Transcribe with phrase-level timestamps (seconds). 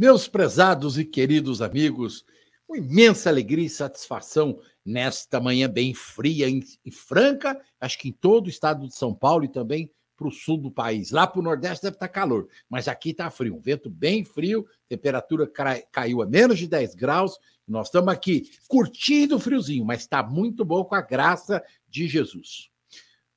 [0.00, 2.24] meus prezados e queridos amigos.
[2.66, 8.46] Com imensa alegria e satisfação nesta manhã bem fria e franca, acho que em todo
[8.46, 11.10] o estado de São Paulo e também para o sul do país.
[11.10, 14.24] Lá para o Nordeste deve estar tá calor, mas aqui está frio, um vento bem
[14.24, 15.46] frio, temperatura
[15.92, 17.38] caiu a menos de 10 graus.
[17.68, 22.70] Nós estamos aqui curtindo o friozinho, mas está muito bom com a graça de Jesus.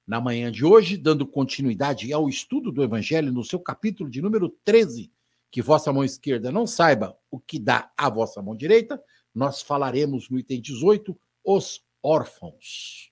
[0.08, 4.48] Na manhã de hoje, dando continuidade ao estudo do Evangelho no seu capítulo de número
[4.64, 5.12] 13,
[5.54, 9.00] que vossa mão esquerda não saiba o que dá a vossa mão direita,
[9.36, 13.12] nós falaremos no item 18, os órfãos.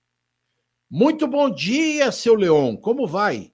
[0.90, 3.52] Muito bom dia, seu Leon, como vai?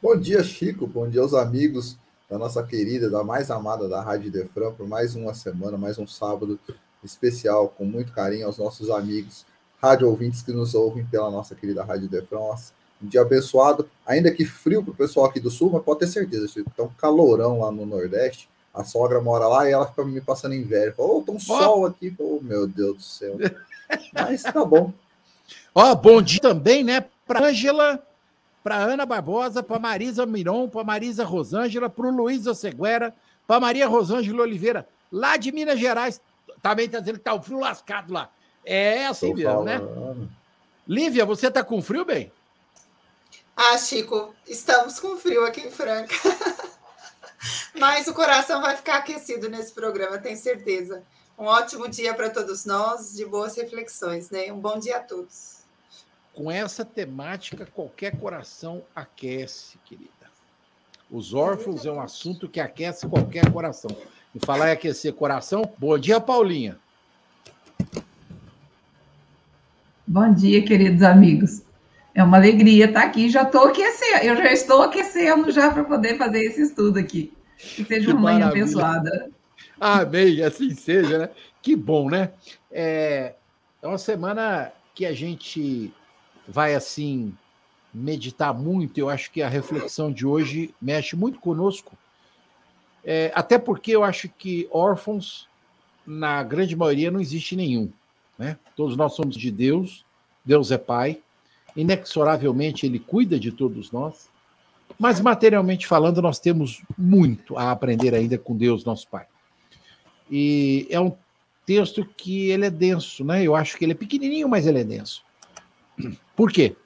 [0.00, 1.98] Bom dia, Chico, bom dia aos amigos
[2.28, 6.06] da nossa querida, da mais amada da Rádio Defran, por mais uma semana, mais um
[6.06, 6.60] sábado
[7.02, 9.44] especial, com muito carinho aos nossos amigos,
[9.82, 12.38] rádio ouvintes que nos ouvem pela nossa querida Rádio Defran
[13.02, 16.06] um dia abençoado, ainda que frio para o pessoal aqui do sul, mas pode ter
[16.06, 18.48] certeza, então calorão lá no Nordeste.
[18.72, 20.94] A sogra mora lá e ela fica me passando inveja.
[20.96, 22.14] Fala, oh, tá um sol aqui.
[22.18, 23.36] Oh, meu Deus do céu.
[24.14, 24.92] Mas tá bom.
[25.74, 27.04] Ó, oh, bom dia também, né?
[27.26, 28.00] Para Ângela,
[28.62, 33.12] para Ana Barbosa, para Marisa Miron, para Marisa Rosângela, para o Luiz Oseguera,
[33.44, 36.20] para Maria Rosângela Oliveira, lá de Minas Gerais.
[36.62, 38.30] Também está dizendo que tá o frio lascado lá.
[38.64, 39.78] É assim Tô mesmo, né?
[39.78, 40.20] falando.
[40.20, 40.28] né?
[40.86, 42.30] Lívia, você tá com frio, bem?
[43.62, 46.14] Ah, Chico, estamos com frio aqui em Franca.
[47.78, 51.02] Mas o coração vai ficar aquecido nesse programa, tenho certeza.
[51.38, 54.50] Um ótimo dia para todos nós, de boas reflexões, né?
[54.50, 55.58] Um bom dia a todos.
[56.32, 60.08] Com essa temática, qualquer coração aquece, querida.
[61.10, 63.94] Os órfãos é um assunto que aquece qualquer coração.
[64.34, 66.78] E falar em aquecer coração, bom dia, Paulinha.
[70.06, 71.60] Bom dia, queridos amigos.
[72.14, 73.28] É uma alegria estar aqui.
[73.28, 77.32] Já estou aquecendo, eu já estou aquecendo já para poder fazer esse estudo aqui.
[77.56, 79.30] Que seja que uma manhã abençoada.
[79.78, 81.30] Amém, assim seja, né?
[81.62, 82.32] Que bom, né?
[82.70, 83.34] É,
[83.82, 85.92] é uma semana que a gente
[86.46, 87.34] vai assim
[87.92, 88.98] meditar muito.
[88.98, 91.96] Eu acho que a reflexão de hoje mexe muito conosco.
[93.04, 95.48] É, até porque eu acho que órfãos,
[96.06, 97.90] na grande maioria, não existe nenhum.
[98.38, 98.58] Né?
[98.76, 100.04] Todos nós somos de Deus,
[100.44, 101.20] Deus é Pai,
[101.76, 104.28] inexoravelmente ele cuida de todos nós,
[104.98, 109.26] mas materialmente falando, nós temos muito a aprender ainda com Deus, nosso Pai.
[110.30, 111.16] E é um
[111.64, 113.42] texto que ele é denso, né?
[113.42, 115.24] Eu acho que ele é pequenininho, mas ele é denso.
[116.36, 116.76] Por quê?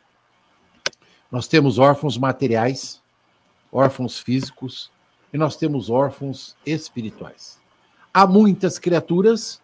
[1.30, 3.02] Nós temos órfãos materiais,
[3.72, 4.90] órfãos físicos
[5.32, 7.58] e nós temos órfãos espirituais.
[8.12, 9.60] Há muitas criaturas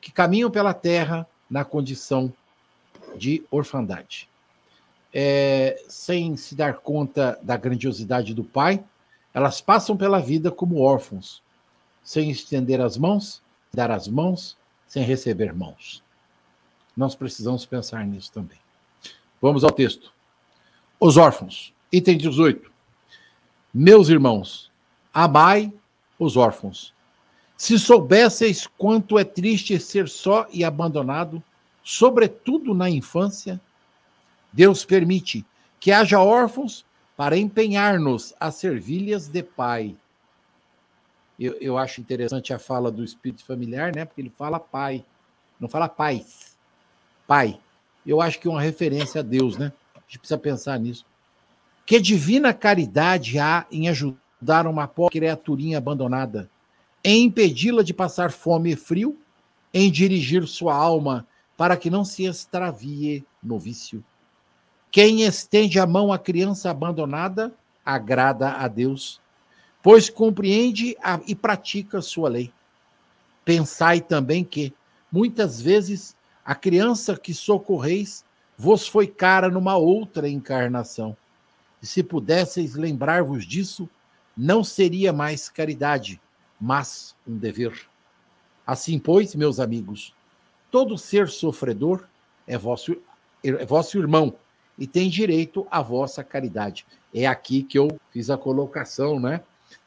[0.00, 2.30] que caminham pela terra na condição
[3.16, 4.28] de orfandade
[5.14, 8.84] é, sem se dar conta da grandiosidade do Pai,
[9.32, 11.40] elas passam pela vida como órfãos,
[12.02, 13.40] sem estender as mãos,
[13.72, 14.56] dar as mãos,
[14.88, 16.02] sem receber mãos.
[16.96, 18.58] Nós precisamos pensar nisso também.
[19.40, 20.12] Vamos ao texto.
[20.98, 22.70] Os órfãos, item 18.
[23.72, 24.70] Meus irmãos,
[25.12, 25.72] amai
[26.18, 26.92] os órfãos.
[27.56, 31.42] Se soubesseis quanto é triste ser só e abandonado,
[31.82, 33.60] sobretudo na infância,
[34.54, 35.44] Deus permite
[35.80, 39.96] que haja órfãos para empenhar-nos a servilhas de pai.
[41.38, 44.04] Eu, eu, acho interessante a fala do espírito familiar, né?
[44.04, 45.04] Porque ele fala pai,
[45.58, 46.56] não fala pais.
[47.26, 47.58] Pai.
[48.06, 49.72] Eu acho que é uma referência a Deus, né?
[49.96, 51.04] A gente precisa pensar nisso.
[51.84, 56.48] Que divina caridade há em ajudar uma pobre criaturinha abandonada,
[57.02, 59.18] em impedi-la de passar fome e frio,
[59.72, 61.26] em dirigir sua alma
[61.56, 64.04] para que não se extravie no vício.
[64.94, 67.52] Quem estende a mão à criança abandonada
[67.84, 69.20] agrada a Deus,
[69.82, 72.52] pois compreende a, e pratica sua lei.
[73.44, 74.72] Pensai também que,
[75.10, 76.14] muitas vezes,
[76.44, 78.24] a criança que socorreis
[78.56, 81.16] vos foi cara numa outra encarnação.
[81.82, 83.90] E se pudesseis lembrar-vos disso,
[84.36, 86.20] não seria mais caridade,
[86.60, 87.88] mas um dever.
[88.64, 90.14] Assim, pois, meus amigos,
[90.70, 92.04] todo ser sofredor
[92.46, 92.96] é vosso,
[93.42, 94.36] é vosso irmão
[94.78, 96.86] e tem direito à vossa caridade.
[97.12, 99.40] É aqui que eu fiz a colocação, né,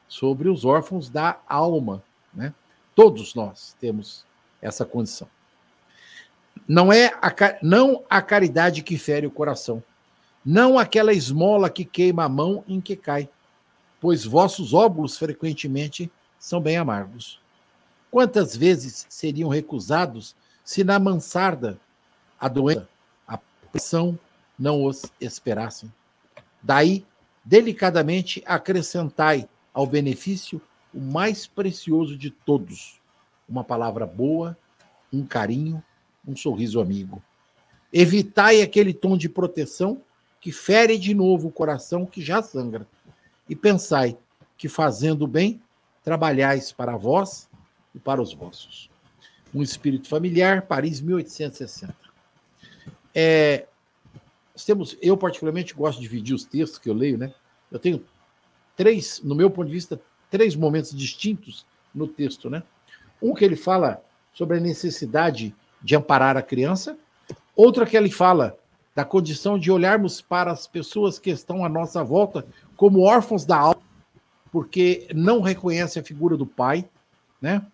[0.08, 2.04] sobre os órfãos da alma,
[2.34, 2.54] Né?
[2.96, 4.26] Todos nós temos
[4.62, 5.28] essa condição.
[6.68, 9.84] Não é a, não a caridade que fere o coração,
[10.46, 13.30] não aquela esmola que queima a mão em que cai,
[14.00, 17.40] pois vossos óbulos frequentemente são bem amargos.
[18.10, 21.80] Quantas vezes seriam recusados se na mansarda
[22.40, 22.88] a doença,
[23.28, 23.38] a
[23.72, 24.18] pressão
[24.58, 25.92] não os esperassem?
[26.62, 27.06] Daí,
[27.44, 30.62] delicadamente acrescentai ao benefício
[30.94, 33.00] o mais precioso de todos:
[33.48, 34.58] uma palavra boa,
[35.12, 35.84] um carinho,
[36.28, 37.22] um sorriso amigo.
[37.92, 40.02] Evitai aquele tom de proteção
[40.42, 42.88] que fere de novo o coração que já sangra.
[43.50, 44.18] E pensai
[44.58, 45.62] que fazendo bem,
[46.04, 47.50] trabalhais para vós
[47.94, 48.90] e para os vossos.
[49.54, 51.96] Um espírito familiar, Paris, 1860.
[53.16, 53.68] É,
[54.64, 57.34] temos, eu particularmente gosto de dividir os textos que eu leio, né?
[57.72, 58.04] Eu tenho
[58.76, 60.00] três, no meu ponto de vista,
[60.30, 62.64] três momentos distintos no texto, né?
[63.22, 66.98] Um que ele fala sobre a necessidade de amparar a criança,
[67.56, 68.58] outro que ele fala
[68.96, 72.46] da condição de olharmos para as pessoas que estão à nossa volta
[72.76, 73.82] como órfãos da alma,
[74.52, 76.88] porque não reconhecem a figura do pai,
[77.42, 77.66] né?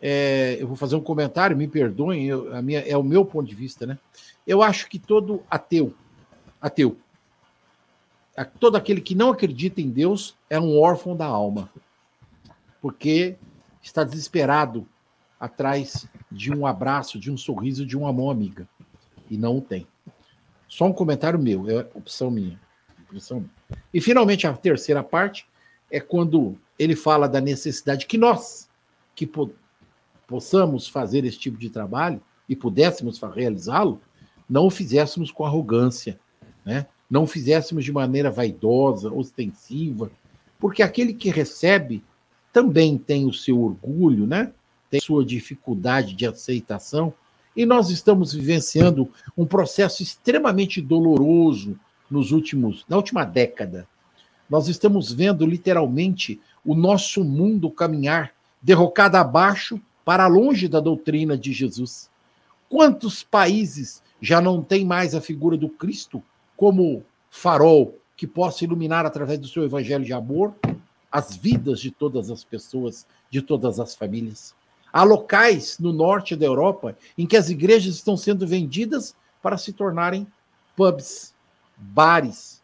[0.00, 3.48] É, eu vou fazer um comentário, me perdoem, eu, a minha, é o meu ponto
[3.48, 3.98] de vista, né?
[4.46, 5.94] Eu acho que todo ateu,
[6.62, 6.96] ateu,
[8.58, 11.68] todo aquele que não acredita em Deus é um órfão da alma,
[12.80, 13.36] porque
[13.82, 14.86] está desesperado
[15.38, 18.68] atrás de um abraço, de um sorriso, de uma mão amiga,
[19.28, 19.86] e não o tem.
[20.68, 22.58] Só um comentário meu, é opção minha.
[23.10, 23.44] Opção
[23.92, 25.46] E finalmente a terceira parte
[25.90, 28.70] é quando ele fala da necessidade que nós,
[29.14, 29.52] que po
[30.26, 34.00] possamos fazer esse tipo de trabalho e pudéssemos realizá-lo,
[34.48, 36.18] não o fizéssemos com arrogância,
[36.64, 36.86] né?
[37.10, 40.10] não fizéssemos de maneira vaidosa, ostensiva,
[40.58, 42.02] porque aquele que recebe
[42.52, 44.52] também tem o seu orgulho, né?
[44.90, 47.12] tem sua dificuldade de aceitação,
[47.56, 51.78] e nós estamos vivenciando um processo extremamente doloroso
[52.10, 53.86] nos últimos, na última década.
[54.48, 61.52] Nós estamos vendo literalmente o nosso mundo caminhar derrocado abaixo para longe da doutrina de
[61.52, 62.10] Jesus.
[62.68, 66.22] Quantos países já não têm mais a figura do Cristo
[66.62, 70.54] como farol que possa iluminar através do seu evangelho de amor
[71.10, 74.54] as vidas de todas as pessoas, de todas as famílias.
[74.92, 79.12] Há locais no norte da Europa em que as igrejas estão sendo vendidas
[79.42, 80.24] para se tornarem
[80.76, 81.34] pubs,
[81.76, 82.62] bares,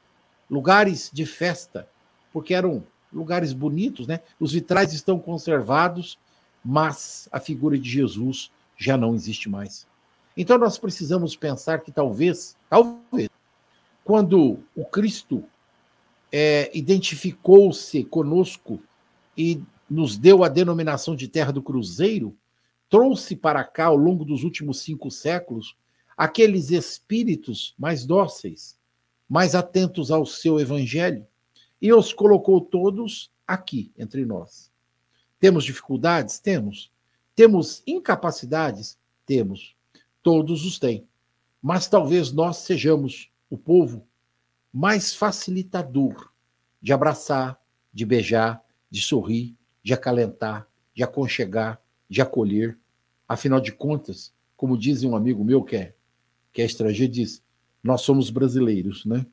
[0.49, 1.89] lugares de festa,
[2.33, 4.21] porque eram lugares bonitos, né?
[4.39, 6.17] Os vitrais estão conservados,
[6.65, 9.89] mas a figura de Jesus já não existe mais.
[10.37, 13.28] Então nós precisamos pensar que talvez, talvez,
[14.09, 15.45] quando o Cristo
[16.33, 18.83] é, identificou-se conosco
[19.37, 22.35] e nos deu a denominação de terra do cruzeiro,
[22.89, 25.77] trouxe para cá, ao longo dos últimos cinco séculos,
[26.17, 28.79] aqueles espíritos mais dóceis,
[29.29, 31.27] mais atentos ao seu evangelho,
[31.79, 34.73] e os colocou todos aqui entre nós.
[35.39, 36.39] Temos dificuldades?
[36.39, 36.91] Temos.
[37.37, 38.97] Temos incapacidades?
[39.27, 39.77] Temos.
[40.23, 41.07] Todos os têm.
[41.61, 44.07] Mas talvez nós sejamos o povo
[44.73, 46.31] mais facilitador
[46.81, 47.59] de abraçar,
[47.93, 52.79] de beijar, de sorrir, de acalentar, de aconchegar, de acolher.
[53.27, 55.95] Afinal de contas, como diz um amigo meu que é,
[56.53, 57.43] que é estrangeiro, diz:
[57.83, 59.27] nós somos brasileiros, né?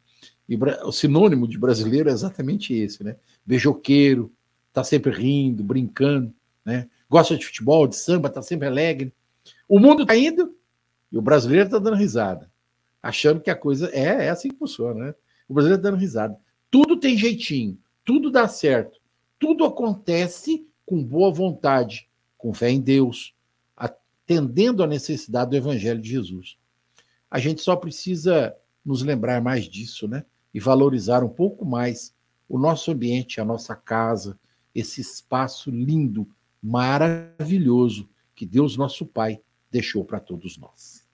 [0.48, 3.16] E o sinônimo de brasileiro é exatamente esse, né?
[3.46, 4.32] Beijoqueiro,
[4.72, 6.90] tá sempre rindo, brincando, né?
[7.10, 9.14] Gosta de futebol, de samba, tá sempre alegre.
[9.68, 10.56] O mundo tá indo
[11.12, 12.50] e o brasileiro tá dando risada
[13.06, 15.16] achando que a coisa é, é assim que funciona, né?
[15.48, 16.36] O brasileiro tá dando risada.
[16.72, 19.00] Tudo tem jeitinho, tudo dá certo,
[19.38, 23.36] tudo acontece com boa vontade, com fé em Deus,
[23.78, 26.58] atendendo à necessidade do Evangelho de Jesus.
[27.30, 30.26] A gente só precisa nos lembrar mais disso, né?
[30.52, 32.12] E valorizar um pouco mais
[32.50, 34.40] o nosso ambiente, a nossa casa,
[34.74, 36.28] esse espaço lindo,
[36.60, 41.05] maravilhoso que Deus, nosso Pai, deixou para todos nós.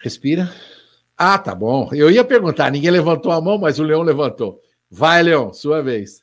[0.00, 0.50] Respira.
[1.16, 1.90] Ah, tá bom.
[1.92, 4.58] Eu ia perguntar, ninguém levantou a mão, mas o Leão levantou.
[4.90, 6.22] Vai, Leão, sua vez.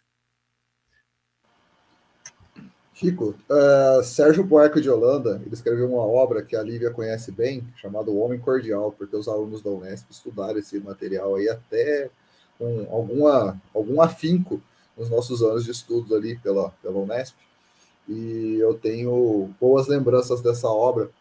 [2.96, 7.64] Chico, uh, Sérgio Buarque de Holanda, ele escreveu uma obra que a Lívia conhece bem,
[7.80, 12.10] chamada O Homem Cordial, porque os alunos da Unesp estudaram esse material aí até
[12.58, 14.60] com alguma, algum afinco
[14.98, 17.36] nos nossos anos de estudos ali pela, pela Unesp.
[18.10, 21.12] E eu tenho boas lembranças dessa obra,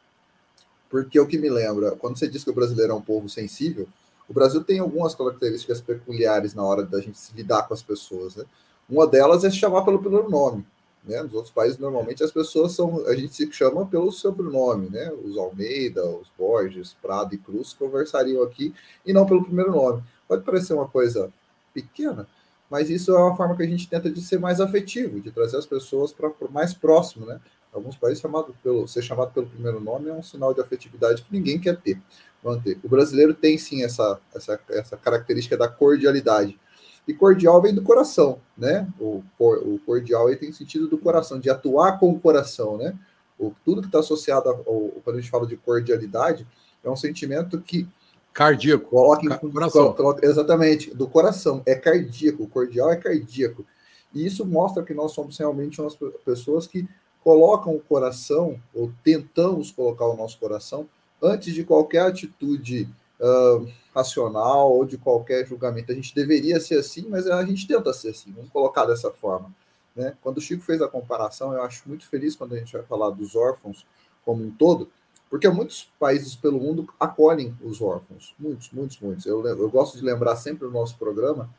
[0.88, 3.88] porque o que me lembra, quando você diz que o brasileiro é um povo sensível,
[4.28, 8.36] o Brasil tem algumas características peculiares na hora da gente se lidar com as pessoas.
[8.36, 8.44] Né?
[8.88, 10.66] Uma delas é se chamar pelo primeiro nome.
[11.04, 11.22] Né?
[11.22, 13.06] Nos outros países, normalmente, as pessoas são.
[13.06, 15.12] A gente se chama pelo sobrenome, né?
[15.24, 18.74] Os Almeida, os Borges, Prado e Cruz conversariam aqui
[19.04, 20.02] e não pelo primeiro nome.
[20.26, 21.30] Pode parecer uma coisa
[21.72, 22.26] pequena,
[22.68, 25.58] mas isso é uma forma que a gente tenta de ser mais afetivo, de trazer
[25.58, 27.40] as pessoas para mais próximo, né?
[27.76, 31.32] Alguns países chamado pelo, ser chamado pelo primeiro nome é um sinal de afetividade que
[31.32, 32.00] ninguém quer ter.
[32.42, 32.78] Manter.
[32.82, 36.58] O brasileiro tem sim essa, essa, essa característica da cordialidade.
[37.06, 38.88] E cordial vem do coração, né?
[38.98, 42.96] O, o cordial aí tem sentido do coração, de atuar com o coração, né?
[43.38, 44.64] O, tudo que está associado, ao,
[45.04, 46.46] quando a gente fala de cordialidade,
[46.82, 47.88] é um sentimento que
[48.36, 48.90] Cardíaco.
[48.90, 49.94] Coloca em coração.
[49.94, 51.62] Coloca, exatamente, do coração.
[51.64, 53.64] É cardíaco, cordial é cardíaco.
[54.12, 56.86] E isso mostra que nós somos realmente umas pessoas que
[57.26, 60.88] colocam o coração, ou tentamos colocar o nosso coração,
[61.20, 65.90] antes de qualquer atitude uh, racional ou de qualquer julgamento.
[65.90, 69.52] A gente deveria ser assim, mas a gente tenta ser assim, vamos colocar dessa forma.
[69.96, 70.16] Né?
[70.22, 73.10] Quando o Chico fez a comparação, eu acho muito feliz quando a gente vai falar
[73.10, 73.84] dos órfãos
[74.24, 74.88] como um todo,
[75.28, 79.26] porque muitos países pelo mundo acolhem os órfãos, muitos, muitos, muitos.
[79.26, 81.52] Eu, eu gosto de lembrar sempre no nosso programa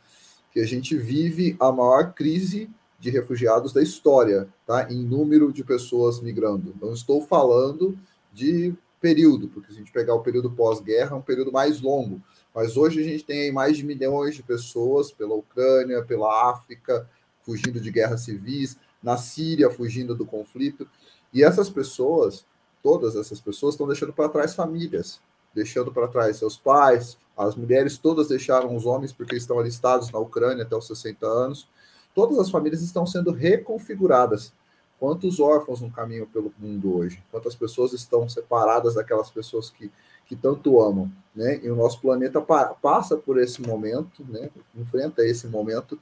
[0.49, 2.69] que a gente vive a maior crise
[2.99, 4.91] de refugiados da história, tá?
[4.91, 6.75] Em número de pessoas migrando.
[6.81, 7.97] Não estou falando
[8.33, 12.21] de período, porque se a gente pegar o período pós-guerra, é um período mais longo.
[12.53, 17.07] Mas hoje a gente tem mais de milhões de pessoas pela Ucrânia, pela África,
[17.43, 20.87] fugindo de guerras civis, na Síria, fugindo do conflito.
[21.31, 22.45] E essas pessoas
[22.81, 25.19] todas essas pessoas estão deixando para trás famílias,
[25.53, 30.19] deixando para trás seus pais, as mulheres todas deixaram os homens porque estão alistados na
[30.19, 31.67] Ucrânia até os 60 anos.
[32.17, 34.51] Todas as famílias estão sendo reconfiguradas.
[34.99, 37.23] Quantos órfãos no caminho pelo mundo hoje?
[37.29, 39.91] Quantas pessoas estão separadas daquelas pessoas que,
[40.25, 41.11] que tanto amam?
[41.35, 41.59] Né?
[41.61, 44.49] E o nosso planeta pa passa por esse momento, né?
[44.75, 45.99] enfrenta esse momento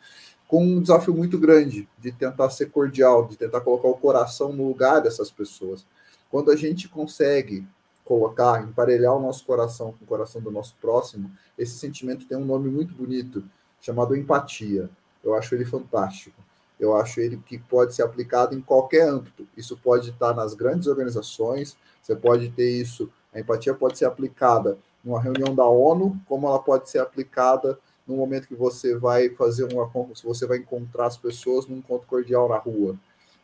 [0.47, 4.69] com um desafio muito grande de tentar ser cordial, de tentar colocar o coração no
[4.69, 5.85] lugar dessas pessoas.
[6.31, 7.67] Quando a gente consegue
[8.05, 12.45] colocar, emparelhar o nosso coração com o coração do nosso próximo, esse sentimento tem um
[12.45, 13.43] nome muito bonito,
[13.81, 14.89] chamado empatia.
[15.25, 16.39] Eu acho ele fantástico.
[16.79, 19.47] Eu acho ele que pode ser aplicado em qualquer âmbito.
[19.57, 24.77] Isso pode estar nas grandes organizações, você pode ter isso, a empatia pode ser aplicada
[25.03, 29.63] numa reunião da ONU, como ela pode ser aplicada no momento que você vai fazer
[29.73, 32.95] uma se você vai encontrar as pessoas num encontro cordial na rua,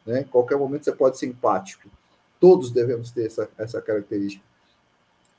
[0.05, 0.21] né?
[0.21, 1.89] Em qualquer momento você pode ser empático.
[2.39, 4.43] Todos devemos ter essa, essa característica.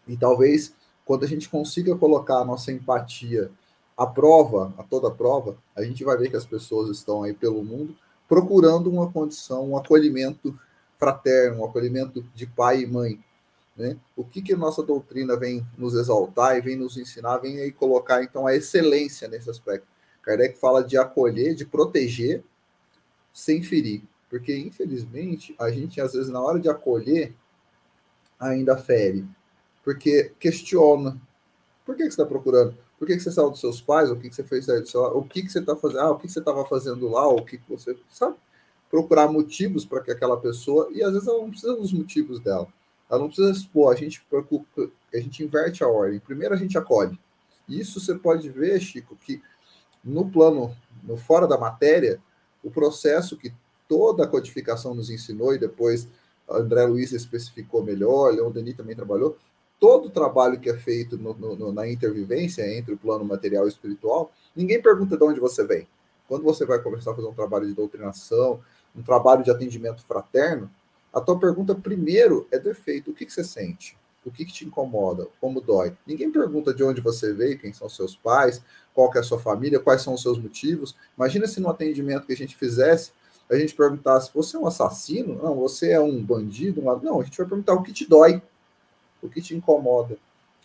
[0.06, 3.50] E talvez, quando a gente consiga colocar a nossa empatia
[3.96, 7.62] à prova, a toda prova, a gente vai ver que as pessoas estão aí pelo
[7.62, 7.96] mundo
[8.28, 10.58] procurando uma condição, um acolhimento
[10.98, 13.22] fraterno, um acolhimento de pai e mãe.
[13.76, 13.98] Né?
[14.16, 17.70] O que, que a nossa doutrina vem nos exaltar e vem nos ensinar, vem aí
[17.70, 19.86] colocar então a excelência nesse aspecto.
[20.22, 22.42] Kardec fala de acolher, de proteger,
[23.32, 24.02] sem ferir.
[24.30, 27.34] Porque, infelizmente, a gente, às vezes, na hora de acolher,
[28.40, 29.26] ainda fere.
[29.84, 31.20] Porque questiona.
[31.84, 32.76] Por que, que você está procurando?
[33.02, 34.08] Por que, que você saiu dos seus pais?
[34.12, 35.98] O que, que você fez seu O que, que você está fazendo?
[36.02, 37.26] Ah, o que, que você estava fazendo lá?
[37.26, 37.98] O que, que você.
[38.08, 38.36] Sabe?
[38.88, 40.88] Procurar motivos para que aquela pessoa.
[40.92, 42.68] E às vezes ela não precisa dos motivos dela.
[43.10, 43.92] Ela não precisa expor.
[43.92, 46.20] A gente preocupa, a gente inverte a ordem.
[46.20, 47.18] Primeiro a gente acolhe.
[47.68, 49.42] Isso você pode ver, Chico, que
[50.04, 52.22] no plano, no fora da matéria,
[52.62, 53.52] o processo que
[53.88, 56.06] toda a codificação nos ensinou, e depois
[56.48, 59.36] André Luiz especificou melhor, Leon Denis também trabalhou,
[59.82, 63.68] todo o trabalho que é feito no, no, na intervivência entre o plano material e
[63.68, 65.88] espiritual, ninguém pergunta de onde você vem.
[66.28, 68.60] Quando você vai começar a fazer um trabalho de doutrinação,
[68.94, 70.70] um trabalho de atendimento fraterno,
[71.12, 73.10] a tua pergunta primeiro é defeito.
[73.10, 73.98] O que, que você sente?
[74.24, 75.26] O que, que te incomoda?
[75.40, 75.96] Como dói?
[76.06, 78.62] Ninguém pergunta de onde você veio, quem são seus pais,
[78.94, 80.94] qual é a sua família, quais são os seus motivos.
[81.18, 83.10] Imagina se no atendimento que a gente fizesse,
[83.50, 85.42] a gente perguntasse, você é um assassino?
[85.42, 86.80] Não, você é um bandido?
[86.80, 88.40] Não, a gente vai perguntar o que te dói,
[89.22, 90.18] o que te incomoda.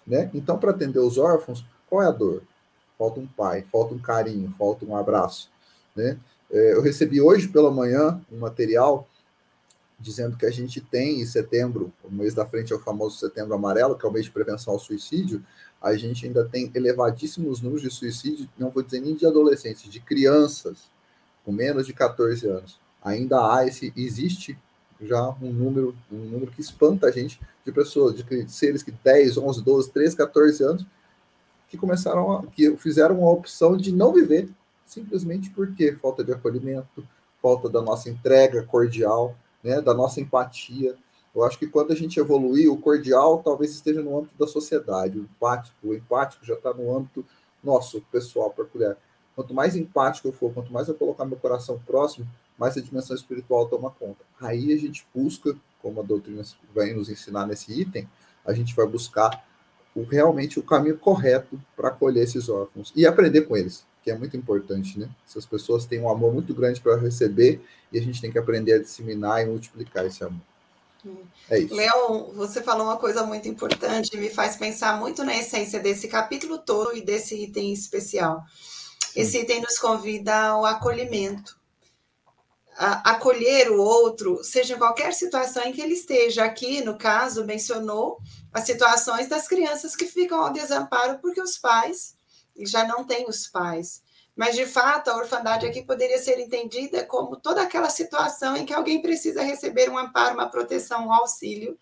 [0.06, 0.30] Né?
[0.34, 2.42] Então, para atender os órfãos, qual é a dor?
[2.98, 5.50] Falta um pai, falta um carinho, falta um abraço.
[5.96, 6.18] Né?
[6.52, 9.08] É, eu recebi hoje pela manhã um material
[10.00, 13.56] dizendo que a gente tem em setembro, o mês da frente é o famoso setembro
[13.56, 15.44] amarelo, que é o mês de prevenção ao suicídio,
[15.82, 20.00] a gente ainda tem elevadíssimos números de suicídio, não vou dizer nem de adolescentes, de
[20.00, 20.90] crianças
[21.44, 24.58] com menos de 14 anos, ainda há esse, existe
[25.02, 29.38] já um número, um número que espanta a gente de pessoas, de seres que 10,
[29.38, 30.86] 11, 12, 13, 14 anos,
[31.70, 34.50] que começaram a, que fizeram a opção de não viver,
[34.86, 37.06] simplesmente porque falta de acolhimento,
[37.42, 40.96] falta da nossa entrega cordial, né, da nossa empatia.
[41.36, 45.20] Eu acho que quando a gente evoluir, o cordial talvez esteja no âmbito da sociedade,
[45.20, 47.24] o empático, o empático já está no âmbito
[47.64, 48.98] nosso, pessoal, peculiar.
[49.36, 52.26] Quanto mais empático eu for, quanto mais eu colocar meu coração próximo,
[52.58, 54.24] mas a dimensão espiritual toma conta.
[54.40, 58.08] Aí a gente busca, como a doutrina vai nos ensinar nesse item,
[58.46, 59.46] a gente vai buscar
[59.96, 64.18] o, realmente o caminho correto para acolher esses órfãos e aprender com eles, que é
[64.18, 65.10] muito importante, né?
[65.28, 67.62] Essas pessoas têm um amor muito grande para receber
[67.92, 70.42] e a gente tem que aprender a disseminar e multiplicar esse amor.
[71.50, 71.74] É isso.
[71.74, 76.58] Léo, você falou uma coisa muito importante, me faz pensar muito na essência desse capítulo
[76.58, 78.44] todo e desse item especial.
[79.16, 81.58] Esse item nos convida ao acolhimento.
[82.78, 86.46] Acolher o outro, seja em qualquer situação em que ele esteja.
[86.46, 88.20] Aqui, no caso, mencionou
[88.54, 92.16] as situações das crianças que ficam ao desamparo porque os pais
[92.60, 94.04] já não têm os pais.
[94.36, 98.74] Mas, de fato, a orfandade aqui poderia ser entendida como toda aquela situação em que
[98.74, 101.76] alguém precisa receber um amparo, uma proteção, um auxílio,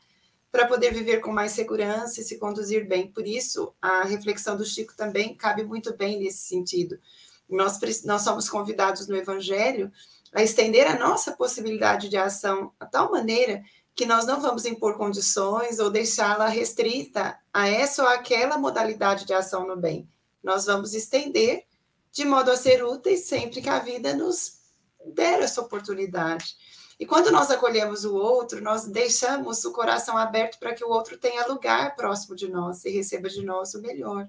[0.50, 3.12] para poder viver com mais segurança e se conduzir bem.
[3.12, 6.98] Por isso, a reflexão do Chico também cabe muito bem nesse sentido.
[7.50, 9.92] Nós, nós somos convidados no Evangelho
[10.36, 13.64] a estender a nossa possibilidade de ação a tal maneira
[13.96, 19.34] que nós não vamos impor condições ou deixá-la restrita a essa ou aquela modalidade de
[19.34, 20.10] ação no bem.
[20.44, 21.64] Nós vamos estender
[22.12, 24.60] de modo a ser úteis sempre que a vida nos
[25.06, 26.58] der essa oportunidade.
[27.00, 31.18] E quando nós acolhemos o outro, nós deixamos o coração aberto para que o outro
[31.18, 34.28] tenha lugar próximo de nós e receba de nós o melhor.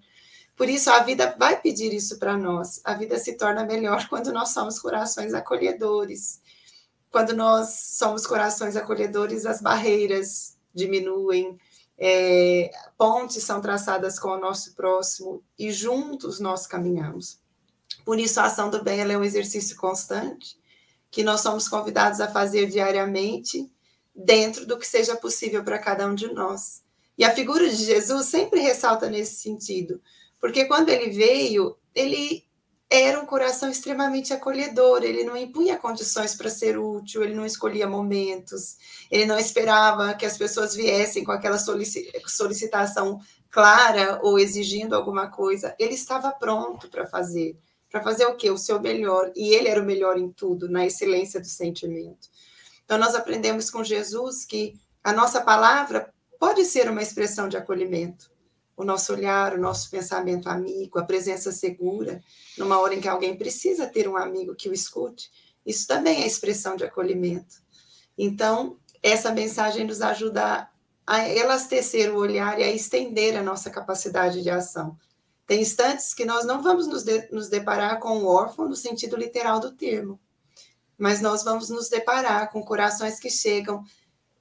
[0.56, 2.80] Por isso, a vida vai pedir isso para nós.
[2.82, 6.40] A vida se torna melhor quando nós somos corações acolhedores
[7.16, 11.58] quando nós somos corações acolhedores, as barreiras diminuem,
[11.96, 17.40] é, pontes são traçadas com o nosso próximo e juntos nós caminhamos.
[18.04, 20.58] Por isso, a ação do bem é um exercício constante
[21.10, 23.66] que nós somos convidados a fazer diariamente,
[24.14, 26.82] dentro do que seja possível para cada um de nós.
[27.16, 30.02] E a figura de Jesus sempre ressalta nesse sentido,
[30.46, 32.44] porque quando ele veio, ele
[32.88, 37.84] era um coração extremamente acolhedor, ele não impunha condições para ser útil, ele não escolhia
[37.88, 38.76] momentos,
[39.10, 43.18] ele não esperava que as pessoas viessem com aquela solicitação
[43.50, 47.58] clara ou exigindo alguma coisa, ele estava pronto para fazer.
[47.90, 48.48] Para fazer o quê?
[48.48, 49.32] O seu melhor.
[49.34, 52.28] E ele era o melhor em tudo, na excelência do sentimento.
[52.84, 58.35] Então, nós aprendemos com Jesus que a nossa palavra pode ser uma expressão de acolhimento
[58.76, 62.22] o nosso olhar, o nosso pensamento amigo, a presença segura,
[62.58, 65.30] numa hora em que alguém precisa ter um amigo que o escute,
[65.64, 67.56] isso também é expressão de acolhimento.
[68.16, 70.68] Então, essa mensagem nos ajuda
[71.06, 74.96] a elastecer o olhar e a estender a nossa capacidade de ação.
[75.46, 79.16] Tem instantes que nós não vamos nos, de, nos deparar com o órfão no sentido
[79.16, 80.18] literal do termo,
[80.98, 83.84] mas nós vamos nos deparar com corações que chegam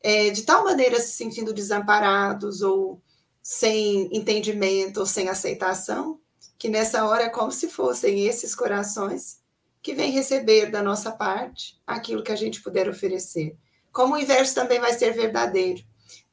[0.02, 3.02] é, de tal maneira se sentindo desamparados ou
[3.47, 6.19] sem entendimento ou sem aceitação,
[6.58, 9.39] que nessa hora é como se fossem esses corações
[9.84, 13.55] que vêm receber da nossa parte aquilo que a gente puder oferecer.
[13.91, 15.84] Como o inverso também vai ser verdadeiro,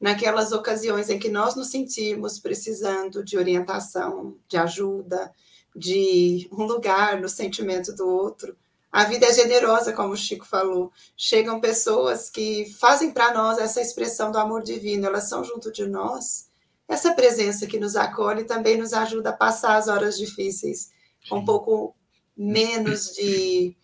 [0.01, 5.31] naquelas ocasiões em que nós nos sentimos precisando de orientação, de ajuda,
[5.75, 8.57] de um lugar no sentimento do outro.
[8.91, 10.91] A vida é generosa, como o Chico falou.
[11.15, 15.85] Chegam pessoas que fazem para nós essa expressão do amor divino, elas são junto de
[15.85, 16.51] nós
[16.93, 20.91] essa presença que nos acolhe também nos ajuda a passar as horas difíceis
[21.27, 21.95] com um pouco
[22.35, 23.75] menos de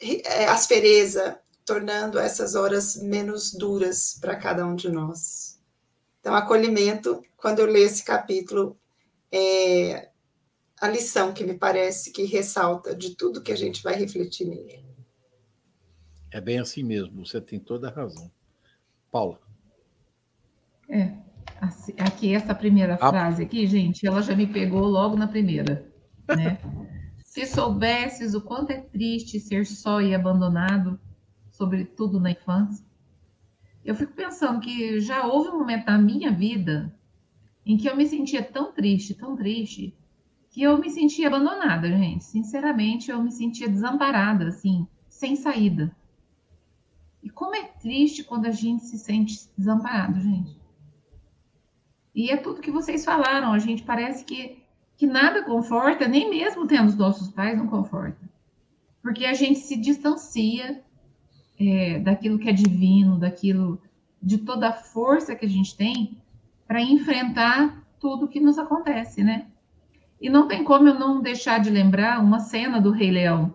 [0.00, 5.60] é, aspereza, tornando essas horas menos duras para cada um de nós.
[6.20, 8.78] Então, acolhimento, quando eu leio esse capítulo,
[9.30, 10.10] é
[10.80, 14.84] a lição que me parece que ressalta de tudo que a gente vai refletir nele.
[16.30, 18.30] É bem assim mesmo, você tem toda a razão.
[19.10, 19.40] Paula.
[20.88, 21.16] É,
[21.60, 22.98] Aqui, essa primeira a...
[22.98, 25.90] frase aqui, gente, ela já me pegou logo na primeira,
[26.28, 26.58] né?
[27.24, 30.98] Se soubesses o quanto é triste ser só e abandonado,
[31.50, 32.84] sobretudo na infância.
[33.84, 36.94] Eu fico pensando que já houve um momento na minha vida
[37.64, 39.96] em que eu me sentia tão triste, tão triste,
[40.50, 42.24] que eu me sentia abandonada, gente.
[42.24, 45.94] Sinceramente, eu me sentia desamparada, assim, sem saída.
[47.22, 50.55] E como é triste quando a gente se sente desamparado, gente.
[52.16, 53.52] E é tudo que vocês falaram.
[53.52, 54.58] A gente parece que,
[54.96, 58.18] que nada conforta, nem mesmo tendo os nossos pais não conforta.
[59.02, 60.82] Porque a gente se distancia
[61.60, 63.82] é, daquilo que é divino, daquilo,
[64.22, 66.16] de toda a força que a gente tem
[66.66, 69.48] para enfrentar tudo que nos acontece, né?
[70.18, 73.54] E não tem como eu não deixar de lembrar uma cena do Rei Leão,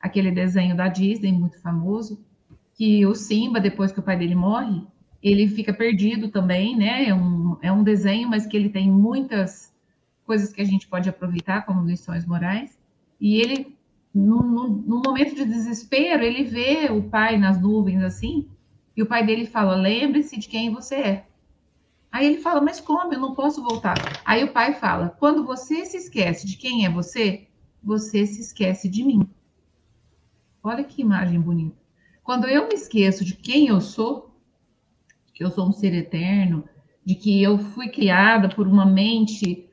[0.00, 2.24] aquele desenho da Disney muito famoso,
[2.72, 4.82] que o Simba, depois que o pai dele morre,
[5.22, 7.08] ele fica perdido também, né?
[7.08, 9.74] É um, é um desenho, mas que ele tem muitas
[10.24, 12.78] coisas que a gente pode aproveitar como lições morais.
[13.20, 13.76] E ele,
[14.14, 18.48] no, no, no, momento de desespero, ele vê o pai nas nuvens assim,
[18.96, 21.26] e o pai dele fala: lembre-se de quem você é.
[22.12, 23.12] Aí ele fala: mas como?
[23.12, 23.96] Eu não posso voltar.
[24.24, 27.48] Aí o pai fala: quando você se esquece de quem é você,
[27.82, 29.28] você se esquece de mim.
[30.62, 31.76] Olha que imagem bonita.
[32.22, 34.27] Quando eu me esqueço de quem eu sou,
[35.38, 36.64] que eu sou um ser eterno,
[37.06, 39.70] de que eu fui criada por uma mente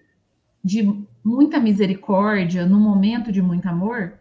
[0.64, 4.14] de muita misericórdia, num momento de muito amor,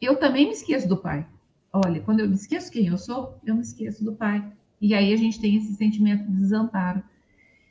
[0.00, 1.26] eu também me esqueço do pai.
[1.72, 4.46] Olha, quando eu me esqueço quem eu sou, eu me esqueço do pai.
[4.80, 7.02] E aí a gente tem esse sentimento de desamparo.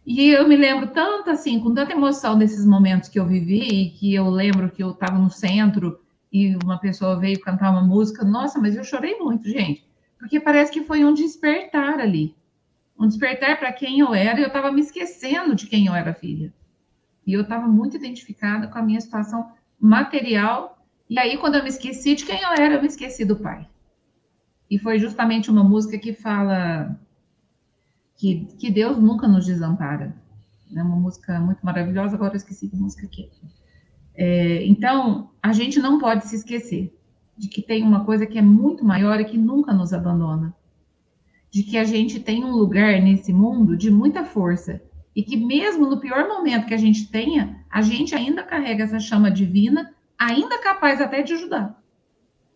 [0.05, 4.13] E eu me lembro tanto assim, com tanta emoção desses momentos que eu vivi, que
[4.13, 6.01] eu lembro que eu estava no centro
[6.33, 8.25] e uma pessoa veio cantar uma música.
[8.25, 9.87] Nossa, mas eu chorei muito, gente,
[10.19, 12.35] porque parece que foi um despertar ali
[12.97, 16.13] um despertar para quem eu era, e eu estava me esquecendo de quem eu era
[16.13, 16.53] filha.
[17.27, 20.85] E eu estava muito identificada com a minha situação material.
[21.09, 23.67] E aí, quando eu me esqueci de quem eu era, eu me esqueci do pai.
[24.69, 26.97] E foi justamente uma música que fala
[28.15, 30.15] que, que Deus nunca nos desampara.
[30.75, 33.29] É uma música muito maravilhosa, agora eu esqueci que música que
[34.15, 34.59] é.
[34.61, 34.65] é.
[34.65, 36.97] Então, a gente não pode se esquecer
[37.37, 40.55] de que tem uma coisa que é muito maior e que nunca nos abandona
[41.55, 44.81] de que a gente tem um lugar nesse mundo de muita força
[45.15, 48.99] e que mesmo no pior momento que a gente tenha, a gente ainda carrega essa
[48.99, 51.81] chama divina, ainda capaz até de ajudar.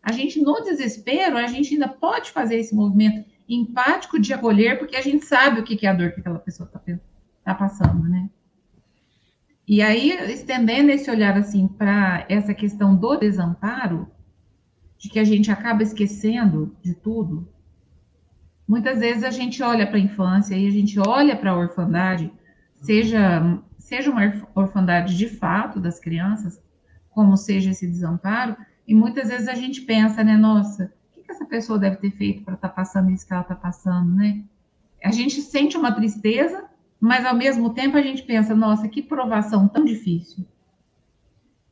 [0.03, 4.97] A gente no desespero, a gente ainda pode fazer esse movimento empático de acolher, porque
[4.97, 6.99] a gente sabe o que é a dor que aquela pessoa está
[7.45, 8.29] tá passando, né?
[9.65, 14.11] E aí, estendendo esse olhar assim para essa questão do desamparo,
[14.97, 17.47] de que a gente acaba esquecendo de tudo,
[18.69, 22.31] Muitas vezes a gente olha para a infância e a gente olha para a orfandade,
[22.75, 24.21] seja, seja uma
[24.53, 26.61] orfandade de fato das crianças,
[27.09, 28.55] como seja esse desamparo,
[28.87, 32.43] e muitas vezes a gente pensa, né, nossa, o que, essa pessoa deve ter feito
[32.43, 34.43] para estar tá passando isso que ela está passando, né?
[35.03, 36.65] A gente sente uma tristeza,
[36.99, 40.45] mas ao mesmo tempo a gente pensa, nossa, que provação tão difícil.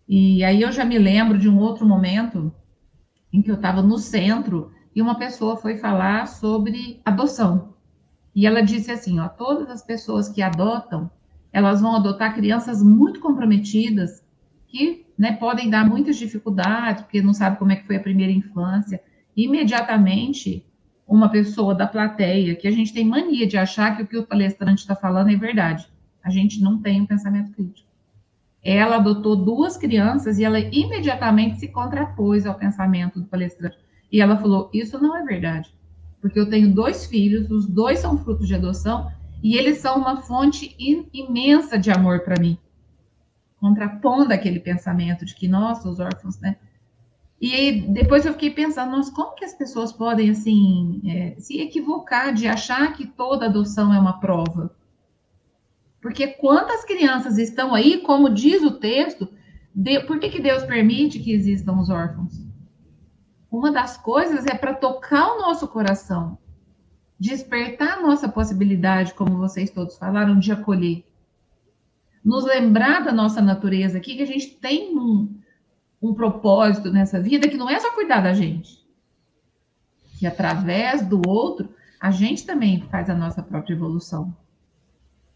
[0.08, 2.52] E aí eu já me lembro de um outro momento
[3.32, 7.76] em que eu estava no centro e uma pessoa foi falar sobre adoção.
[8.34, 11.08] E ela disse assim, ó, todas as pessoas que adotam,
[11.54, 14.26] elas vão adotar crianças muito comprometidas,
[14.66, 18.32] que né, podem dar muitas dificuldades, porque não sabe como é que foi a primeira
[18.32, 19.00] infância.
[19.36, 20.66] Imediatamente,
[21.08, 24.26] uma pessoa da plateia, que a gente tem mania de achar que o que o
[24.26, 25.88] palestrante está falando é verdade.
[26.24, 27.88] A gente não tem um pensamento crítico.
[28.64, 33.86] Ela adotou duas crianças e ela imediatamente se contrapôs ao pensamento do palestrante.
[34.12, 35.74] E ela falou: Isso não é verdade,
[36.22, 39.12] porque eu tenho dois filhos, os dois são frutos de adoção,
[39.44, 40.76] e eles são uma fonte
[41.14, 42.58] imensa de amor para mim.
[43.60, 46.58] Contrapondo aquele pensamento de que, nossa, os órfãos, né?
[47.40, 51.60] E aí, depois eu fiquei pensando, nossa, como que as pessoas podem, assim, é, se
[51.60, 54.76] equivocar de achar que toda adoção é uma prova?
[56.02, 59.28] Porque quantas crianças estão aí, como diz o texto,
[59.74, 62.47] de, por que, que Deus permite que existam os órfãos?
[63.58, 66.38] Uma das coisas é para tocar o nosso coração,
[67.20, 71.04] despertar a nossa possibilidade, como vocês todos falaram, de acolher.
[72.24, 75.40] Nos lembrar da nossa natureza aqui, que a gente tem um,
[76.00, 78.86] um propósito nessa vida que não é só cuidar da gente.
[80.20, 84.36] Que através do outro, a gente também faz a nossa própria evolução.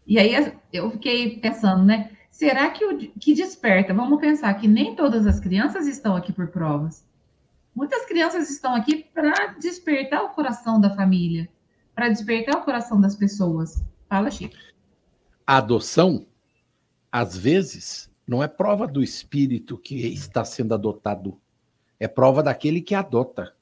[0.06, 2.10] E aí eu fiquei pensando, né?
[2.30, 3.92] Será que o que desperta?
[3.92, 7.04] Vamos pensar que nem todas as crianças estão aqui por provas.
[7.74, 11.48] Muitas crianças estão aqui para despertar o coração da família,
[11.94, 13.82] para despertar o coração das pessoas.
[14.08, 14.54] Fala, Chico.
[15.46, 16.26] A adoção,
[17.10, 21.40] às vezes, não é prova do espírito que está sendo adotado,
[21.98, 23.54] é prova daquele que adota.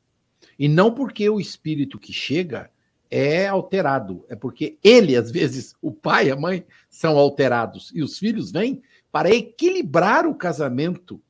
[0.58, 2.70] E não porque o espírito que chega
[3.10, 8.02] é alterado, é porque ele, às vezes, o pai e a mãe são alterados e
[8.02, 11.20] os filhos vêm para equilibrar o casamento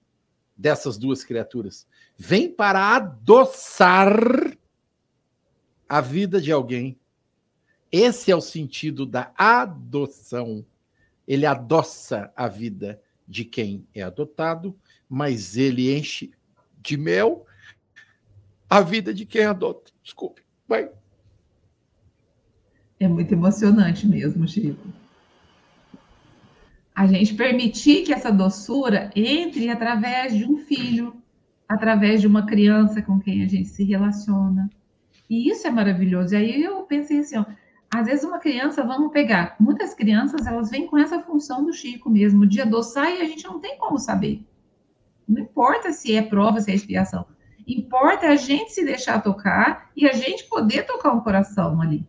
[0.57, 1.87] dessas duas criaturas
[2.22, 4.12] vem para adoçar
[5.88, 7.00] a vida de alguém.
[7.90, 10.62] Esse é o sentido da adoção.
[11.26, 14.78] Ele adoça a vida de quem é adotado,
[15.09, 16.30] mas ele enche
[16.76, 17.46] de mel
[18.68, 19.90] a vida de quem adota.
[20.02, 20.90] Desculpe, vai.
[23.00, 24.87] É muito emocionante mesmo, Chico.
[26.94, 31.19] A gente permitir que essa doçura entre através de um filho,
[31.70, 34.68] através de uma criança com quem a gente se relaciona.
[35.28, 36.35] E isso é maravilhoso.
[36.35, 37.44] E aí eu pensei assim, ó,
[37.94, 42.11] às vezes uma criança, vamos pegar, muitas crianças, elas vêm com essa função do Chico
[42.11, 44.44] mesmo, de adoçar e a gente não tem como saber.
[45.28, 47.24] Não importa se é prova, se é expiação.
[47.64, 52.04] Importa a gente se deixar tocar e a gente poder tocar um coração ali.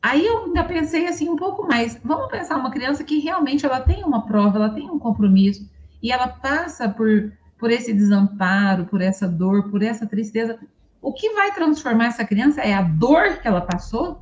[0.00, 2.00] Aí eu ainda pensei assim um pouco mais.
[2.02, 5.70] Vamos pensar uma criança que realmente ela tem uma prova, ela tem um compromisso
[6.02, 7.30] e ela passa por,
[7.62, 10.58] por esse desamparo, por essa dor, por essa tristeza.
[11.00, 14.20] O que vai transformar essa criança é a dor que ela passou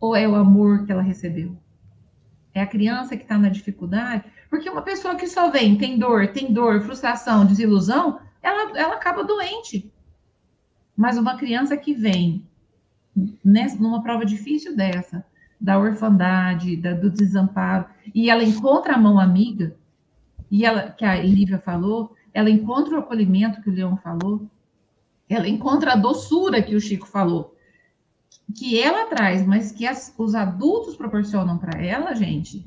[0.00, 1.56] ou é o amor que ela recebeu?
[2.52, 4.24] É a criança que está na dificuldade?
[4.50, 9.22] Porque uma pessoa que só vem, tem dor, tem dor, frustração, desilusão, ela, ela acaba
[9.22, 9.88] doente.
[10.96, 12.44] Mas uma criança que vem
[13.44, 15.24] nessa, numa prova difícil dessa,
[15.60, 19.76] da orfandade, da, do desamparo, e ela encontra a mão amiga,
[20.50, 24.48] e ela, que a Lívia falou, ela encontra o acolhimento que o Leão falou,
[25.28, 27.56] ela encontra a doçura que o Chico falou,
[28.56, 32.66] que ela traz, mas que as, os adultos proporcionam para ela, gente.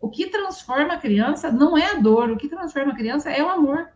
[0.00, 3.42] O que transforma a criança não é a dor, o que transforma a criança é
[3.42, 3.88] o amor.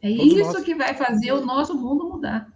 [0.00, 0.64] É Todos isso nós.
[0.64, 2.52] que vai fazer o nosso mundo mudar.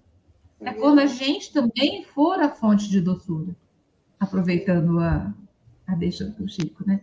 [0.61, 3.57] É quando a gente também for a fonte de doçura,
[4.21, 5.35] aproveitando a,
[5.87, 7.01] a deixa do Chico, né?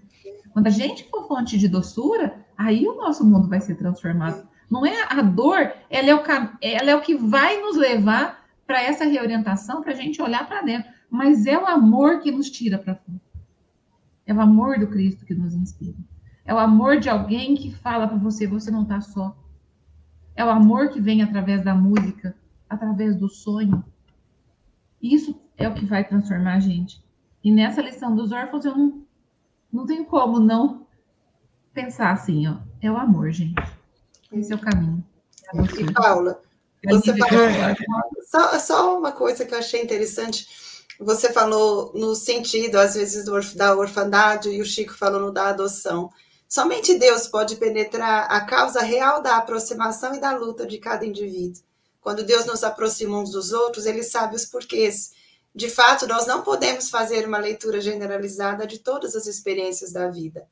[0.54, 4.45] Quando a gente for fonte de doçura, aí o nosso mundo vai ser transformado.
[4.69, 6.22] Não é a dor, ela é o,
[6.62, 10.62] ela é o que vai nos levar para essa reorientação, para a gente olhar para
[10.62, 10.91] dentro.
[11.10, 13.22] Mas é o amor que nos tira para fora.
[14.28, 15.95] É o amor do Cristo que nos inspira.
[16.45, 19.36] É o amor de alguém que fala para você: você não está só.
[20.36, 22.36] É o amor que vem através da música,
[22.69, 23.84] através do sonho.
[25.02, 27.02] Isso é o que vai transformar a gente.
[27.41, 29.02] E nessa lição dos órfãos, eu não,
[29.72, 30.86] não tenho como não
[31.74, 32.56] pensar assim, ó.
[32.82, 33.62] É o amor, gente.
[34.32, 35.04] Esse é o caminho.
[35.54, 36.42] É e Paula,
[36.84, 37.50] você falou,
[38.30, 40.48] só, só uma coisa que eu achei interessante.
[41.00, 45.50] Você falou no sentido, às vezes, do, da orfandade, e o Chico falou no da
[45.50, 46.10] adoção.
[46.48, 51.62] Somente Deus pode penetrar a causa real da aproximação e da luta de cada indivíduo.
[52.02, 55.12] Quando Deus nos aproxima uns dos outros, ele sabe os porquês.
[55.54, 60.48] De fato, nós não podemos fazer uma leitura generalizada de todas as experiências da vida.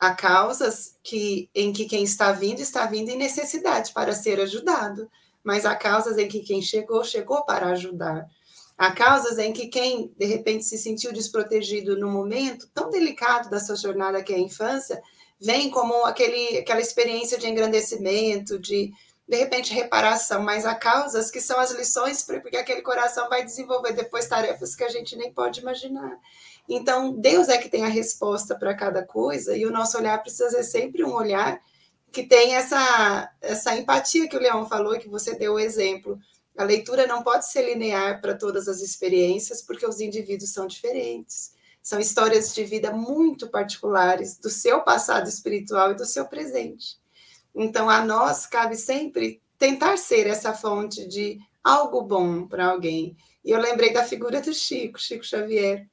[0.00, 5.10] Há causas que, em que quem está vindo, está vindo em necessidade para ser ajudado,
[5.44, 8.26] mas há causas em que quem chegou, chegou para ajudar.
[8.78, 13.60] Há causas em que quem, de repente, se sentiu desprotegido no momento tão delicado da
[13.60, 15.02] sua jornada que é a infância,
[15.38, 18.90] vem como aquele, aquela experiência de engrandecimento, de,
[19.28, 23.92] de repente, reparação, mas há causas que são as lições, porque aquele coração vai desenvolver
[23.92, 26.18] depois tarefas que a gente nem pode imaginar.
[26.68, 30.50] Então, Deus é que tem a resposta para cada coisa, e o nosso olhar precisa
[30.50, 31.60] ser sempre um olhar
[32.12, 36.18] que tem essa, essa empatia que o Leão falou que você deu o exemplo.
[36.56, 41.52] A leitura não pode ser linear para todas as experiências, porque os indivíduos são diferentes.
[41.82, 46.98] São histórias de vida muito particulares do seu passado espiritual e do seu presente.
[47.54, 53.16] Então, a nós cabe sempre tentar ser essa fonte de algo bom para alguém.
[53.44, 55.86] E eu lembrei da figura do Chico, Chico Xavier.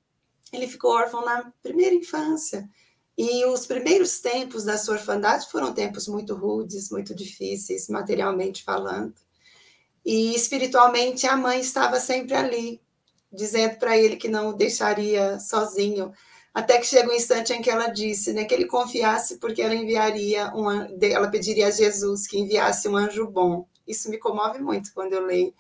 [0.51, 2.69] Ele ficou órfão na primeira infância.
[3.17, 9.15] E os primeiros tempos da sua orfandade foram tempos muito rudes, muito difíceis, materialmente falando.
[10.05, 12.81] E espiritualmente a mãe estava sempre ali,
[13.31, 16.13] dizendo para ele que não o deixaria sozinho,
[16.53, 19.75] até que chega um instante em que ela disse, né, que ele confiasse porque ela
[19.75, 20.69] enviaria um,
[21.01, 23.67] ela pediria a Jesus que enviasse um anjo bom.
[23.88, 25.53] Isso me comove muito quando eu leio,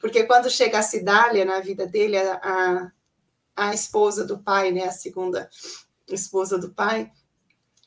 [0.00, 2.92] porque quando chega a Cidália na vida dele, a, a,
[3.74, 5.48] esposa do pai, né, a segunda
[6.08, 7.10] esposa do pai,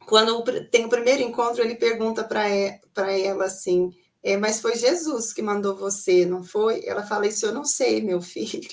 [0.05, 3.91] quando tem o primeiro encontro, ele pergunta para ela assim,
[4.23, 6.86] é, mas foi Jesus que mandou você, não foi?
[6.86, 8.69] Ela fala, isso eu não sei, meu filho.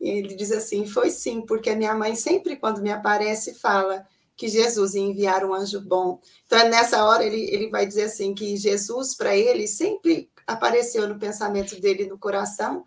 [0.00, 4.06] E ele diz assim: Foi sim, porque a minha mãe sempre, quando me aparece, fala
[4.36, 6.20] que Jesus ia enviar um anjo bom.
[6.44, 11.08] Então, é nessa hora, ele, ele vai dizer assim: que Jesus, para ele, sempre apareceu
[11.08, 12.84] no pensamento dele, no coração,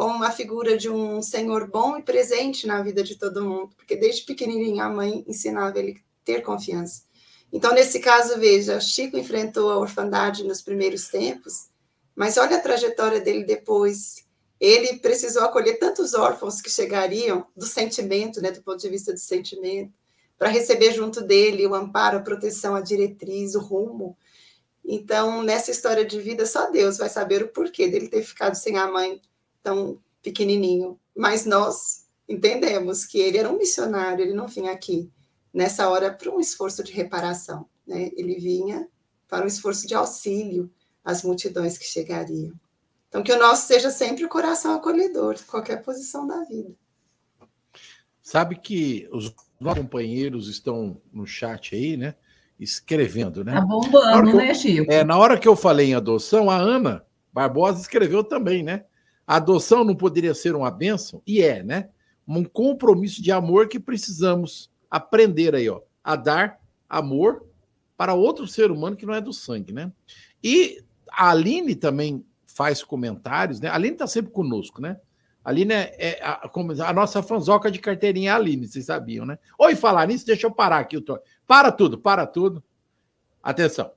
[0.00, 3.94] como uma figura de um Senhor bom e presente na vida de todo mundo, porque
[3.94, 7.02] desde pequenininho a mãe ensinava ele a ter confiança.
[7.52, 11.68] Então, nesse caso, veja, Chico enfrentou a orfandade nos primeiros tempos,
[12.16, 14.24] mas olha a trajetória dele depois,
[14.58, 19.20] ele precisou acolher tantos órfãos que chegariam do sentimento, né, do ponto de vista do
[19.20, 19.92] sentimento,
[20.38, 24.16] para receber junto dele o amparo, a proteção, a diretriz, o rumo.
[24.82, 28.78] Então, nessa história de vida, só Deus vai saber o porquê dele ter ficado sem
[28.78, 29.20] a mãe
[29.62, 30.98] tão pequenininho.
[31.16, 35.10] Mas nós entendemos que ele era um missionário, ele não vinha aqui
[35.52, 38.10] nessa hora para um esforço de reparação, né?
[38.16, 38.88] Ele vinha
[39.28, 40.70] para um esforço de auxílio
[41.04, 42.52] às multidões que chegariam.
[43.08, 46.72] Então, que o nosso seja sempre o coração acolhedor, qualquer posição da vida.
[48.22, 52.14] Sabe que os nossos companheiros estão no chat aí, né?
[52.60, 53.54] escrevendo, né?
[53.54, 54.92] Tá bombando, eu, né, Chico?
[54.92, 58.84] É, na hora que eu falei em adoção, a Ana Barbosa escreveu também, né?
[59.30, 61.22] A adoção não poderia ser uma bênção?
[61.24, 61.88] E é, né?
[62.26, 67.46] Um compromisso de amor que precisamos aprender aí, ó, a dar amor
[67.96, 69.92] para outro ser humano que não é do sangue, né?
[70.42, 73.68] E a Aline também faz comentários, né?
[73.68, 74.98] A Aline está sempre conosco, né?
[75.44, 76.50] A Aline é, é a,
[76.88, 79.38] a, nossa fanzoca de carteirinha a Aline, vocês sabiam, né?
[79.56, 80.96] Oi, falar nisso, deixa eu parar aqui.
[81.46, 82.64] Para tudo, para tudo.
[83.40, 83.92] Atenção.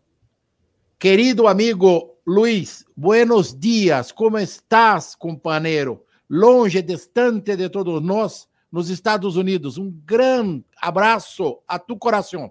[1.00, 6.06] Querido amigo Luiz, buenos dias, como estás, companheiro?
[6.30, 9.78] Longe, distante de todos nós, nos Estados Unidos.
[9.78, 12.50] Um grande abraço a tu coração.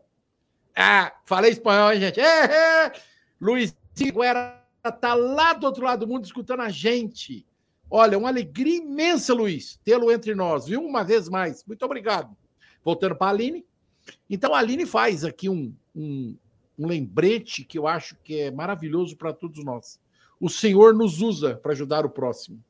[0.77, 2.21] Ah, falei espanhol, hein, gente?
[2.21, 2.45] É,
[2.85, 2.93] é.
[3.41, 4.63] Luiz Guerra
[5.01, 7.47] tá lá do outro lado do mundo escutando a gente.
[7.91, 10.85] Olha, uma alegria imensa, Luiz, tê-lo entre nós, viu?
[10.85, 11.65] Uma vez mais.
[11.65, 12.37] Muito obrigado.
[12.85, 13.65] Voltando para a Aline.
[14.29, 16.37] Então, a Aline faz aqui um, um,
[16.79, 20.01] um lembrete que eu acho que é maravilhoso para todos nós.
[20.41, 22.63] O Senhor nos usa para ajudar o próximo.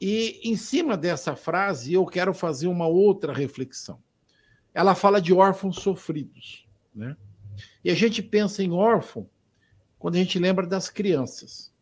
[0.00, 4.02] E em cima dessa frase, eu quero fazer uma outra reflexão.
[4.74, 6.66] Ela fala de órfãos sofridos.
[6.94, 7.16] Né?
[7.84, 9.28] E a gente pensa em órfão
[9.98, 11.72] quando a gente lembra das crianças.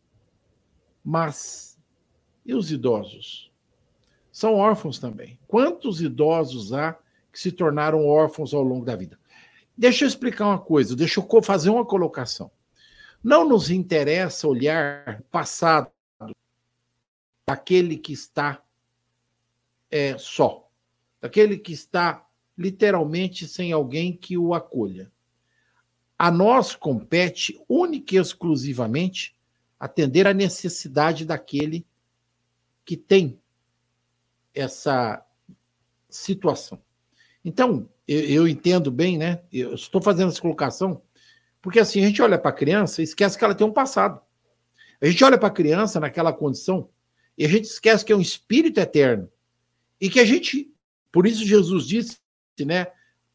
[1.03, 1.71] Mas
[2.45, 3.51] e os idosos?
[4.31, 5.39] São órfãos também.
[5.47, 6.93] Quantos idosos há
[7.31, 9.19] que se tornaram órfãos ao longo da vida?
[9.77, 12.51] Deixa eu explicar uma coisa, deixa eu fazer uma colocação.
[13.23, 15.91] Não nos interessa olhar passado
[17.47, 18.63] daquele que está
[19.89, 20.69] é, só,
[21.19, 22.25] daquele que está
[22.57, 25.11] literalmente sem alguém que o acolha.
[26.17, 29.35] A nós compete única e exclusivamente
[29.79, 31.85] atender à necessidade daquele
[32.85, 33.39] que tem
[34.53, 35.25] essa
[36.07, 36.79] situação.
[37.43, 39.41] Então, eu, eu entendo bem, né?
[39.51, 41.01] Eu estou fazendo essa colocação
[41.61, 44.19] porque assim a gente olha para a criança e esquece que ela tem um passado.
[44.99, 46.89] A gente olha para a criança naquela condição
[47.37, 49.29] e a gente esquece que é um espírito eterno
[49.99, 50.73] e que a gente,
[51.11, 52.17] por isso Jesus disse,
[52.65, 52.87] né?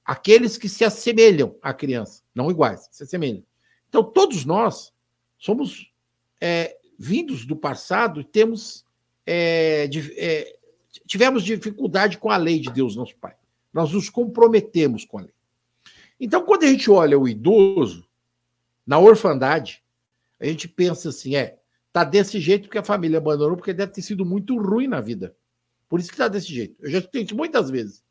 [0.05, 3.45] Aqueles que se assemelham à criança, não iguais, se assemelham.
[3.89, 4.93] Então, todos nós
[5.37, 5.93] somos
[6.41, 8.85] é, vindos do passado e temos
[9.25, 10.57] é, de, é,
[11.07, 13.35] tivemos dificuldade com a lei de Deus, nosso Pai.
[13.77, 15.35] Nós nos comprometemos com a lei.
[16.19, 18.09] Então, quando a gente olha o idoso
[18.87, 19.85] na orfandade,
[20.41, 21.59] a gente pensa assim: é,
[21.93, 25.37] tá desse jeito porque a família abandonou, porque deve ter sido muito ruim na vida.
[25.91, 26.75] Por isso que tá desse jeito.
[26.81, 28.03] Eu já isso muitas vezes.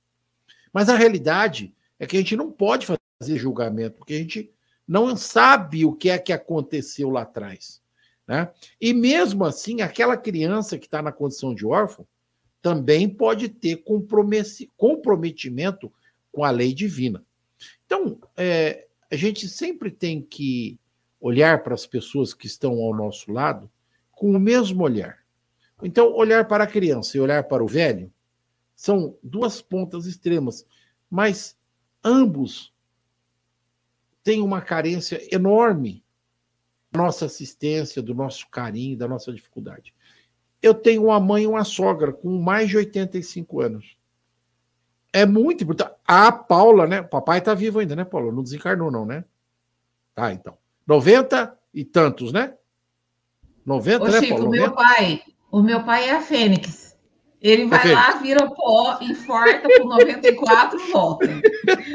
[0.72, 4.54] Mas a realidade é que a gente não pode fazer julgamento, porque a gente
[4.88, 7.82] não sabe o que é que aconteceu lá atrás.
[8.28, 8.52] Né?
[8.80, 12.06] E mesmo assim, aquela criança que está na condição de órfão
[12.66, 13.84] também pode ter
[14.76, 15.94] comprometimento
[16.32, 17.24] com a lei divina.
[17.86, 20.80] Então, é, a gente sempre tem que
[21.22, 23.70] olhar para as pessoas que estão ao nosso lado
[24.12, 25.20] com o mesmo olhar.
[25.84, 28.12] Então, olhar para a criança e olhar para o velho
[28.76, 30.66] são duas pontas extremas,
[31.08, 31.56] mas
[32.04, 32.74] ambos
[34.24, 36.04] têm uma carência enorme
[36.92, 39.94] da nossa assistência, do nosso carinho, da nossa dificuldade.
[40.66, 43.96] Eu tenho uma mãe e uma sogra com mais de 85 anos.
[45.14, 45.94] É muito importante.
[46.08, 47.04] A Paula, né?
[47.04, 48.32] Papai está vivo ainda, né, Paula?
[48.32, 49.24] Não desencarnou, não, né?
[50.16, 50.58] Tá, então.
[50.88, 52.56] 90 e tantos, né?
[53.64, 54.48] 90, Ô, né, Chico, Paulo?
[54.48, 56.98] O meu pai, o meu pai é a Fênix.
[57.40, 61.42] Ele vai lá, vira pó, infarta com 94 e volta.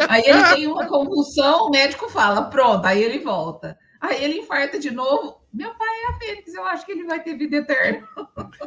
[0.08, 3.76] Aí ele tem uma convulsão, o médico fala, pronto, aí ele volta.
[4.00, 5.39] Aí ele infarta de novo.
[5.52, 8.08] Meu pai é a Fênix, eu acho que ele vai ter vida eterna.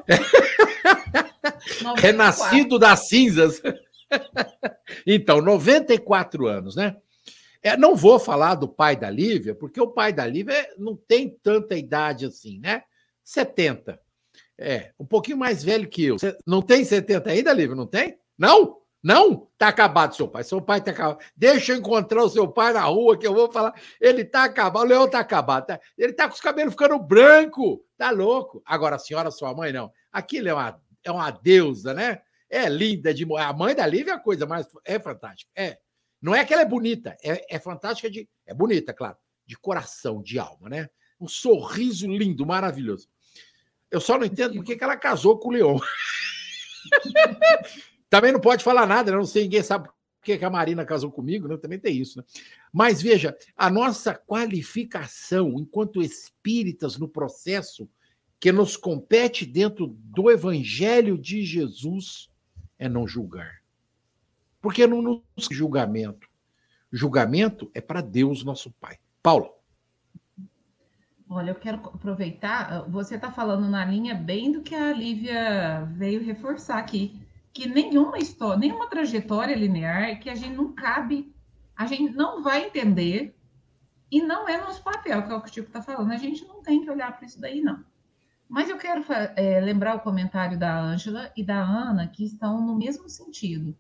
[1.98, 3.62] Renascido das cinzas.
[5.08, 6.98] então, 94 anos, né?
[7.62, 11.30] É, não vou falar do pai da Lívia, porque o pai da Lívia não tem
[11.42, 12.84] tanta idade assim, né?
[13.24, 13.98] 70.
[14.58, 16.18] É, um pouquinho mais velho que eu.
[16.46, 17.76] Não tem 70 ainda, Lívia?
[17.76, 18.18] Não tem?
[18.38, 18.83] Não?
[19.04, 19.50] Não?
[19.58, 20.46] Tá acabado seu pai.
[20.46, 21.20] Seu pai tá acabado.
[21.36, 23.74] Deixa eu encontrar o seu pai na rua que eu vou falar.
[24.00, 24.84] Ele tá acabado.
[24.84, 25.66] O Leão tá acabado.
[25.66, 25.80] Tá?
[25.98, 27.86] Ele tá com os cabelos ficando branco.
[27.98, 28.64] Tá louco.
[28.66, 29.92] Agora, a senhora, sua mãe, não.
[30.10, 32.22] Aquilo é uma, é uma deusa, né?
[32.50, 34.66] É linda de A mãe da Lívia é a coisa mais.
[34.86, 35.52] É fantástica.
[35.54, 35.80] É.
[36.22, 37.18] Não é que ela é bonita.
[37.22, 38.30] É, é fantástica de.
[38.46, 39.18] É bonita, claro.
[39.46, 40.90] De coração, de alma, né?
[41.20, 43.10] Um sorriso lindo, maravilhoso.
[43.92, 45.78] Eu só não entendo por que ela casou com o Leon.
[48.14, 49.18] Também não pode falar nada, né?
[49.18, 51.58] não sei, ninguém sabe por que a Marina casou comigo, né?
[51.58, 52.24] Também tem isso, né?
[52.72, 57.90] Mas veja, a nossa qualificação enquanto espíritas no processo
[58.40, 62.30] que nos compete dentro do Evangelho de Jesus
[62.78, 63.64] é não julgar.
[64.62, 66.30] Porque não nos julgamento.
[66.92, 69.00] julgamento é para Deus, nosso Pai.
[69.24, 69.56] Paulo.
[71.28, 76.24] Olha, eu quero aproveitar, você está falando na linha bem do que a Lívia veio
[76.24, 77.23] reforçar aqui,
[77.54, 81.32] que nenhuma história, nenhuma trajetória linear que a gente não cabe,
[81.76, 83.38] a gente não vai entender
[84.12, 86.12] e não é nosso papel, que é o que o Chico está falando.
[86.12, 87.84] A gente não tem que olhar para isso daí, não.
[88.50, 89.04] Mas eu quero
[89.36, 93.76] é, lembrar o comentário da Ângela e da Ana, que estão no mesmo sentido,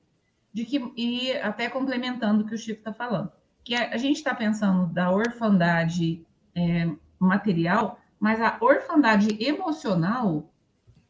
[0.51, 3.31] de que, e até complementando o que o Chico está falando,
[3.63, 10.51] que a, a gente está pensando da orfandade é, material, mas a orfandade emocional,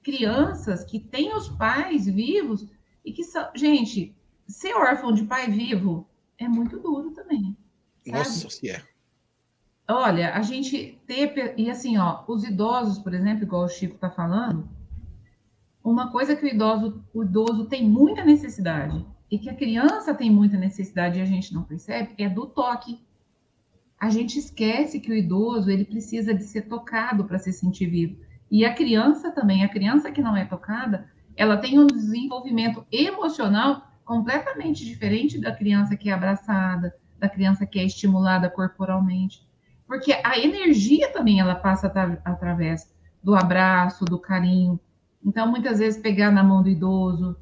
[0.03, 2.67] crianças que têm os pais vivos
[3.03, 3.49] e que são.
[3.55, 4.15] Gente,
[4.47, 7.57] ser órfão de pai vivo é muito duro também.
[8.05, 8.17] Sabe?
[8.17, 8.83] Nossa, se é.
[9.87, 11.55] Olha, a gente ter.
[11.57, 14.69] E assim, ó, os idosos, por exemplo, igual o Chico está falando,
[15.83, 20.31] uma coisa que o idoso, o idoso tem muita necessidade e que a criança tem
[20.31, 22.99] muita necessidade e a gente não percebe é do toque.
[23.99, 28.17] A gente esquece que o idoso ele precisa de ser tocado para se sentir vivo.
[28.53, 33.87] E a criança também, a criança que não é tocada, ela tem um desenvolvimento emocional
[34.05, 39.45] completamente diferente da criança que é abraçada, da criança que é estimulada corporalmente
[39.93, 41.85] porque a energia também ela passa
[42.25, 42.91] através
[43.23, 44.79] do abraço, do carinho.
[45.23, 47.37] Então, muitas vezes, pegar na mão do idoso,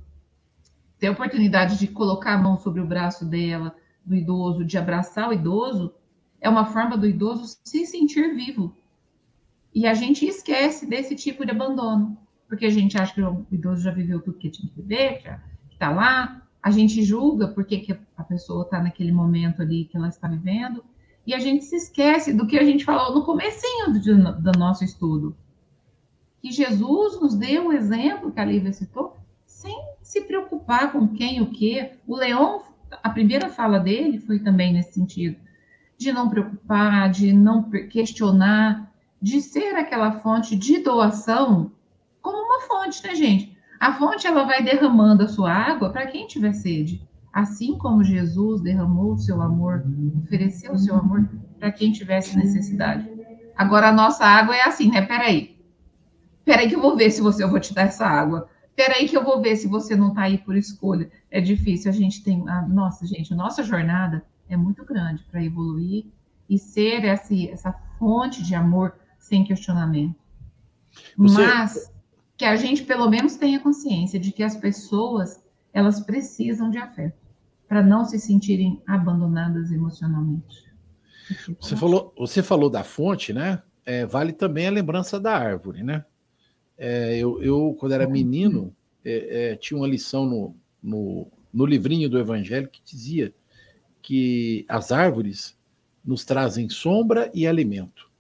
[1.00, 3.74] ter a oportunidade de colocar a mão sobre o braço dela,
[4.06, 5.94] do idoso, de abraçar o idoso,
[6.40, 8.76] é uma forma do idoso se sentir vivo.
[9.74, 12.18] E a gente esquece desse tipo de abandono,
[12.48, 15.22] porque a gente acha que o idoso já viveu tudo que tinha que viver,
[15.70, 19.98] que está lá, a gente julga porque que a pessoa está naquele momento ali que
[19.98, 20.84] ela está vivendo,
[21.26, 24.84] e a gente se esquece do que a gente falou no comecinho do, do nosso
[24.84, 25.36] estudo.
[26.42, 29.16] Que Jesus nos deu o exemplo que a Lívia citou,
[29.46, 31.92] sem se preocupar com quem o que.
[32.08, 32.64] O Leão,
[33.04, 35.38] a primeira fala dele foi também nesse sentido,
[35.98, 38.91] de não preocupar, de não questionar,
[39.22, 41.72] de ser aquela fonte de doação
[42.22, 43.58] como uma fonte, né, gente?
[43.80, 47.08] A fonte ela vai derramando a sua água para quem tiver sede.
[47.32, 49.84] Assim como Jesus derramou o seu amor,
[50.24, 51.28] ofereceu o seu amor
[51.60, 53.10] para quem tivesse necessidade.
[53.56, 55.02] Agora a nossa água é assim, né?
[55.02, 55.58] Peraí.
[56.44, 58.50] Peraí que eu vou ver se você eu vou te dar essa água.
[58.76, 61.10] Peraí que eu vou ver se você não está aí por escolha.
[61.30, 62.48] É difícil, a gente tem.
[62.50, 66.06] A, nossa, gente, a nossa jornada é muito grande para evoluir
[66.50, 70.20] e ser essa, essa fonte de amor sem questionamento.
[71.16, 71.42] Você...
[71.46, 71.92] Mas
[72.36, 75.42] que a gente pelo menos tenha consciência de que as pessoas
[75.72, 77.18] elas precisam de afeto
[77.68, 80.70] para não se sentirem abandonadas emocionalmente.
[81.62, 83.64] Você falou, você falou da fonte, né?
[83.86, 86.04] É, vale também a lembrança da árvore, né?
[86.78, 92.10] É, eu, eu, quando era menino, é, é, tinha uma lição no, no, no livrinho
[92.10, 93.34] do Evangelho que dizia
[94.02, 95.58] que as árvores
[96.04, 98.11] nos trazem sombra e alimento.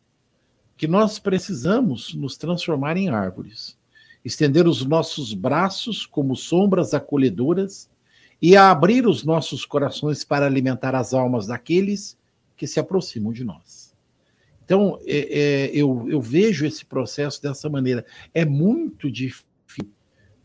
[0.81, 3.77] Que nós precisamos nos transformar em árvores,
[4.25, 7.87] estender os nossos braços como sombras acolhedoras
[8.41, 12.17] e abrir os nossos corações para alimentar as almas daqueles
[12.57, 13.95] que se aproximam de nós.
[14.65, 18.03] Então, é, é, eu, eu, vejo esse processo dessa maneira.
[18.33, 19.45] É muito difícil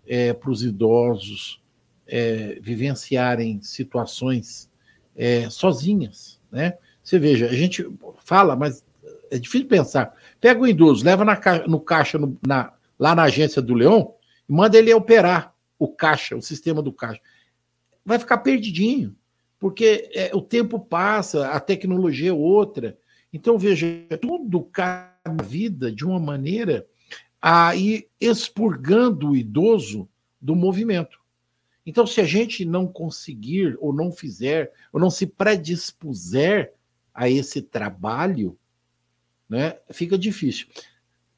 [0.07, 1.63] é, para os idosos
[2.07, 4.71] é, vivenciarem situações
[5.17, 6.39] é, sozinhas.
[6.53, 6.77] Né?
[7.03, 7.89] Você veja, a gente
[8.23, 8.85] fala, mas
[9.31, 10.15] é difícil pensar.
[10.41, 14.15] Pega o idoso, leva na, no caixa, no, na, lá na agência do Leão,
[14.49, 17.21] e manda ele operar o caixa, o sistema do caixa
[18.07, 19.17] vai ficar perdidinho,
[19.59, 22.97] porque é, o tempo passa, a tecnologia é outra.
[23.33, 23.87] Então, veja,
[24.21, 25.11] tudo cada
[25.43, 26.87] vida de uma maneira
[27.43, 30.09] a ir expurgando o idoso
[30.41, 31.19] do movimento.
[31.85, 36.73] Então, se a gente não conseguir, ou não fizer, ou não se predispuser
[37.13, 38.57] a esse trabalho,
[39.49, 40.67] né, fica difícil.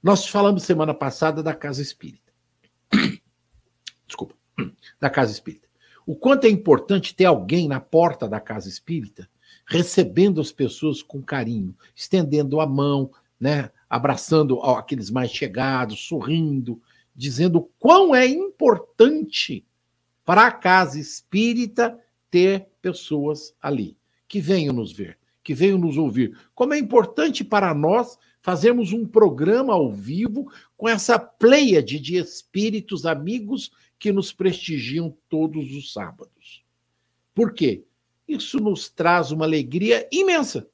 [0.03, 2.33] Nós falamos semana passada da casa espírita.
[4.07, 4.35] Desculpa,
[5.01, 5.69] da casa espírita.
[6.07, 9.29] O quanto é importante ter alguém na porta da casa espírita
[9.67, 16.81] recebendo as pessoas com carinho, estendendo a mão, né, abraçando aqueles mais chegados, sorrindo,
[17.15, 19.67] dizendo quão é importante
[20.25, 21.99] para a casa espírita
[22.31, 23.97] ter pessoas ali
[24.27, 25.18] que venham nos ver,
[25.49, 26.39] que venham nos ouvir.
[26.55, 33.07] Como é importante para nós fazermos um programa ao vivo com essa pleiade de espíritos
[33.07, 36.63] amigos que nos prestigiam todos os sábados.
[37.35, 37.83] Por quê?
[38.29, 40.69] Isso nos traz uma alegria imensa.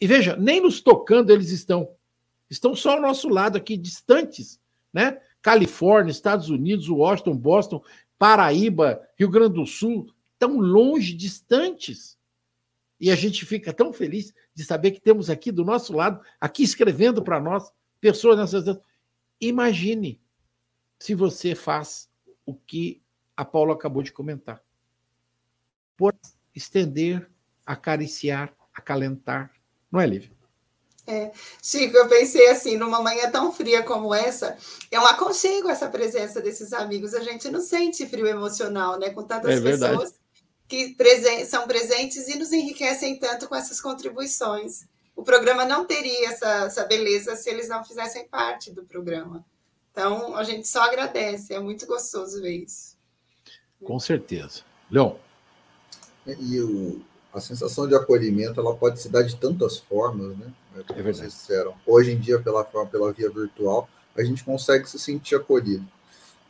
[0.00, 1.90] E veja, nem nos tocando eles estão.
[2.48, 4.58] Estão só ao nosso lado aqui, distantes,
[4.90, 5.20] né?
[5.42, 7.84] Califórnia, Estados Unidos, Washington, Boston,
[8.18, 12.18] Paraíba, Rio Grande do Sul, tão longe, distantes.
[13.00, 16.62] E a gente fica tão feliz de saber que temos aqui do nosso lado, aqui
[16.62, 18.78] escrevendo para nós, pessoas nessas.
[19.40, 20.20] Imagine
[20.98, 22.10] se você faz
[22.44, 23.02] o que
[23.34, 24.62] a Paula acabou de comentar.
[25.96, 26.14] Por
[26.54, 27.30] estender,
[27.64, 29.50] acariciar, acalentar.
[29.90, 30.30] Não é, Lívia?
[31.06, 31.32] É.
[31.62, 34.56] Chico, eu pensei assim, numa manhã tão fria como essa,
[34.90, 37.14] é um aconchego essa presença desses amigos.
[37.14, 39.08] A gente não sente frio emocional, né?
[39.08, 40.19] Com tantas é pessoas
[40.70, 44.86] que presen são presentes e nos enriquecem tanto com essas contribuições.
[45.16, 49.44] O programa não teria essa, essa beleza se eles não fizessem parte do programa.
[49.90, 52.96] Então, a gente só agradece, é muito gostoso ver isso.
[53.82, 54.62] Com certeza.
[54.88, 55.16] Leon.
[56.24, 57.02] E o,
[57.34, 60.52] a sensação de acolhimento ela pode se dar de tantas formas, né?
[60.76, 61.26] É verdade.
[61.26, 61.74] Disseram.
[61.84, 65.84] Hoje em dia, pela, pela via virtual, a gente consegue se sentir acolhido.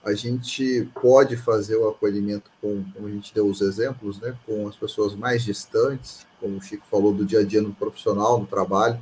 [0.03, 4.35] A gente pode fazer o acolhimento com, como a gente deu os exemplos, né?
[4.47, 8.41] Com as pessoas mais distantes, como o Chico falou do dia a dia no profissional,
[8.41, 8.99] no trabalho.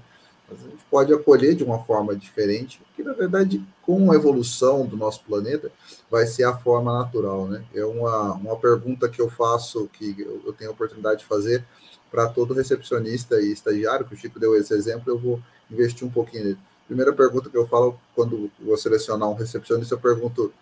[0.50, 4.86] Mas a gente pode acolher de uma forma diferente, que na verdade, com a evolução
[4.86, 5.70] do nosso planeta,
[6.10, 7.64] vai ser a forma natural, né?
[7.74, 11.64] É uma, uma pergunta que eu faço, que eu tenho a oportunidade de fazer
[12.10, 15.40] para todo recepcionista e estagiário, que o Chico deu esse exemplo, eu vou
[15.70, 16.58] investir um pouquinho nele.
[16.86, 20.52] Primeira pergunta que eu falo quando vou selecionar um recepcionista, eu pergunto,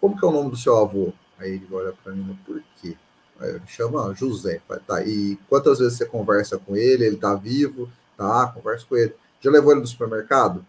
[0.00, 1.12] como que é o nome do seu avô?
[1.38, 2.96] Aí ele olha para mim, por quê?
[3.38, 4.60] Aí ele chama José.
[4.86, 7.04] Tá, e quantas vezes você conversa com ele?
[7.04, 7.88] Ele está vivo?
[8.16, 9.14] Tá, conversa com ele.
[9.40, 10.64] Já levou ele no supermercado?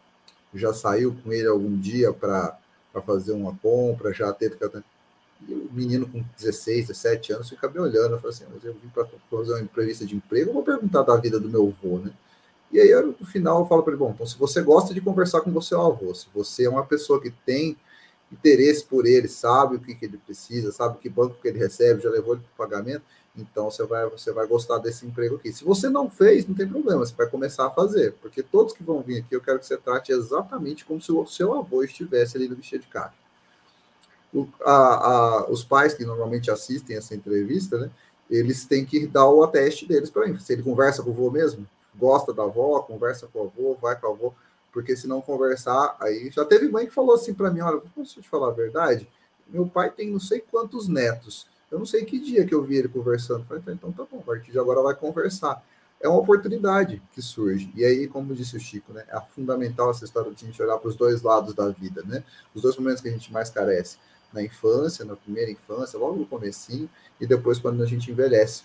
[0.53, 2.57] Já saiu com ele algum dia para
[3.05, 4.13] fazer uma compra?
[4.13, 4.83] Já teve que.
[5.47, 8.13] E o menino com 16, 17 anos fica me olhando.
[8.13, 11.15] Eu falo assim: mas eu vim para fazer uma entrevista de emprego, vou perguntar da
[11.15, 12.11] vida do meu avô, né?
[12.71, 15.41] E aí, no final, eu falo para ele: bom, então, se você gosta de conversar
[15.41, 17.75] com o seu avô, se você é uma pessoa que tem
[18.31, 22.01] interesse por ele, sabe o que, que ele precisa, sabe que banco que ele recebe,
[22.01, 23.03] já levou ele para o pagamento,
[23.35, 25.51] então você vai, você vai gostar desse emprego aqui.
[25.51, 28.83] Se você não fez, não tem problema, você vai começar a fazer, porque todos que
[28.83, 32.37] vão vir aqui, eu quero que você trate exatamente como se o seu avô estivesse
[32.37, 33.15] ali no vestido de caixa.
[34.33, 37.91] O, a, a, os pais que normalmente assistem essa entrevista, né,
[38.29, 40.39] eles têm que dar o ateste deles para mim.
[40.39, 43.99] Se ele conversa com o avô mesmo, gosta da avó, conversa com o avô, vai
[43.99, 44.33] com o avô,
[44.71, 48.21] porque se não conversar, aí já teve mãe que falou assim para mim: olha, posso
[48.21, 49.07] te falar a verdade?
[49.47, 52.75] Meu pai tem não sei quantos netos eu não sei que dia que eu vi
[52.75, 53.45] ele conversando.
[53.45, 55.63] Falei, tá, então tá bom, a partir de agora vai conversar.
[56.01, 57.71] É uma oportunidade que surge.
[57.75, 60.77] E aí, como disse o Chico, né, é fundamental essa história de a gente olhar
[60.77, 62.23] para os dois lados da vida, né?
[62.53, 63.97] Os dois momentos que a gente mais carece.
[64.33, 68.63] Na infância, na primeira infância, logo no comecinho, e depois quando a gente envelhece.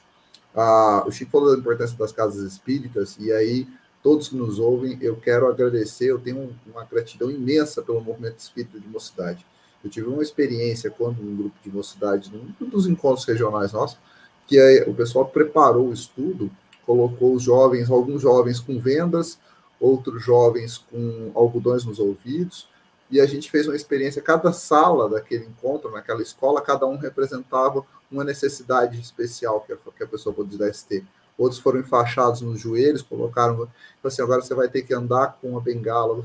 [0.54, 3.68] Ah, o Chico falou da importância das casas espíritas, e aí
[4.06, 8.78] todos que nos ouvem, eu quero agradecer, eu tenho uma gratidão imensa pelo movimento espírita
[8.78, 9.44] de mocidade.
[9.82, 13.98] Eu tive uma experiência quando um grupo de mocidade, num dos encontros regionais nossos,
[14.46, 16.48] que o pessoal preparou o estudo,
[16.86, 19.40] colocou os jovens, alguns jovens com vendas,
[19.80, 22.68] outros jovens com algodões nos ouvidos,
[23.10, 27.84] e a gente fez uma experiência, cada sala daquele encontro, naquela escola, cada um representava
[28.08, 31.04] uma necessidade especial que a, que a pessoa pudesse ter.
[31.38, 33.68] Outros foram enfaixados nos joelhos, colocaram,
[34.02, 36.22] assim, agora você vai ter que andar com uma bengala,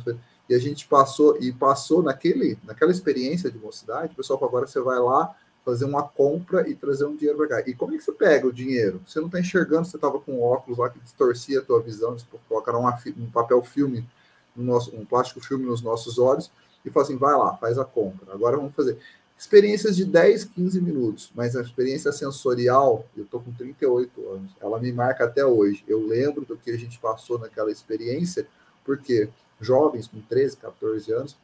[0.49, 4.99] e a gente passou e passou naquele, naquela experiência de mocidade, pessoal, agora você vai
[4.99, 7.69] lá fazer uma compra e trazer um dinheiro para cá.
[7.69, 9.01] E como é que você pega o dinheiro?
[9.05, 12.25] Você não está enxergando, você estava com óculos lá que distorcia a tua visão, eles
[12.47, 14.07] colocaram uma, um papel filme,
[14.55, 16.51] no nosso, um plástico filme nos nossos olhos
[16.83, 18.33] e fala assim, vai lá, faz a compra.
[18.33, 18.97] Agora vamos fazer
[19.41, 24.79] experiências de 10, 15 minutos, mas a experiência sensorial, eu estou com 38 anos, ela
[24.79, 25.83] me marca até hoje.
[25.87, 28.47] Eu lembro do que a gente passou naquela experiência,
[28.85, 29.29] porque
[29.59, 31.35] jovens com 13, 14 anos,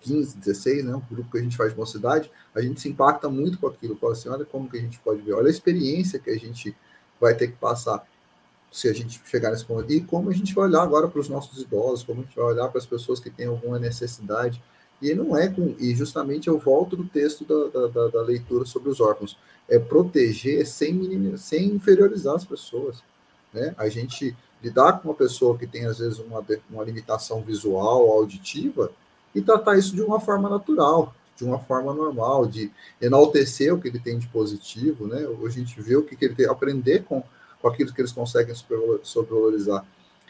[0.00, 3.28] 15, 16, né, um grupo que a gente faz de mocidade, a gente se impacta
[3.28, 6.18] muito com aquilo, fala assim, olha como que a gente pode ver, olha a experiência
[6.18, 6.74] que a gente
[7.20, 8.08] vai ter que passar
[8.72, 11.28] se a gente chegar nesse ponto, e como a gente vai olhar agora para os
[11.28, 14.62] nossos idosos, como a gente vai olhar para as pessoas que têm alguma necessidade,
[15.00, 18.88] e não é com, e justamente eu volto do texto da, da, da leitura sobre
[18.88, 19.36] os órfãos,
[19.68, 23.02] é proteger sem, sem inferiorizar as pessoas,
[23.52, 28.10] né, a gente lidar com uma pessoa que tem, às vezes, uma, uma limitação visual,
[28.10, 28.90] auditiva,
[29.34, 32.70] e tratar isso de uma forma natural, de uma forma normal, de
[33.00, 35.26] enaltecer o que ele tem de positivo, né?
[35.26, 37.22] Hoje a gente vê o que, que ele tem, aprender com,
[37.60, 38.54] com aquilo que eles conseguem
[39.02, 39.84] sobrevalorizar.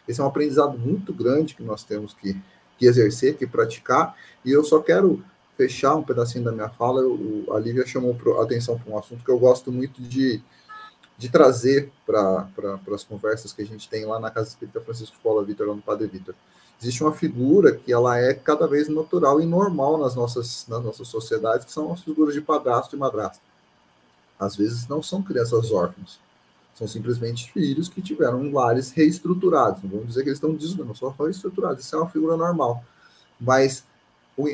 [0.09, 2.37] Esse é um aprendizado muito grande que nós temos que,
[2.79, 5.23] que exercer, que praticar, e eu só quero
[5.57, 9.25] fechar um pedacinho da minha fala, o, a Lívia chamou a atenção para um assunto
[9.25, 10.43] que eu gosto muito de,
[11.17, 15.17] de trazer para pra, as conversas que a gente tem lá na Casa Espírita Francisco
[15.23, 16.35] Paula Vitor, lá no Padre Vitor.
[16.81, 21.09] Existe uma figura que ela é cada vez natural e normal nas nossas, nas nossas
[21.09, 23.43] sociedades, que são as figuras de padrasto e madrasta.
[24.39, 26.21] Às vezes não são crianças órfãs,
[26.77, 29.83] São simplesmente filhos que tiveram lares reestruturados.
[29.83, 31.83] Não vamos dizer que eles estão desunidos, só reestruturados.
[31.83, 32.85] Isso é uma figura normal.
[33.41, 33.83] Mas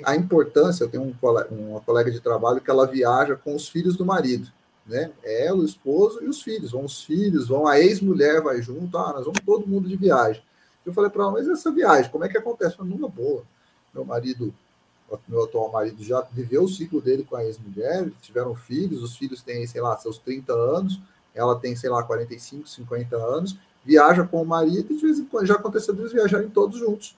[0.04, 3.68] a importância, eu tenho um colega, uma colega de trabalho que ela viaja com os
[3.68, 4.48] filhos do marido,
[4.86, 5.10] né?
[5.24, 6.70] Ela, o esposo e os filhos.
[6.70, 10.42] Vão os filhos, vão a ex-mulher, vai junto, ah, nós vamos todo mundo de viagem.
[10.86, 12.76] Eu falei para ela, mas essa viagem, como é que acontece?
[12.76, 13.42] Falei, numa boa.
[13.92, 14.54] Meu marido,
[15.26, 19.42] meu atual marido já viveu o ciclo dele com a ex-mulher, tiveram filhos, os filhos
[19.42, 21.00] têm, sei lá, seus 30 anos,
[21.34, 25.24] ela tem, sei lá, 45, 50 anos, viaja com o marido e de vez em
[25.24, 27.16] quando já aconteceu eles viajarem todos juntos.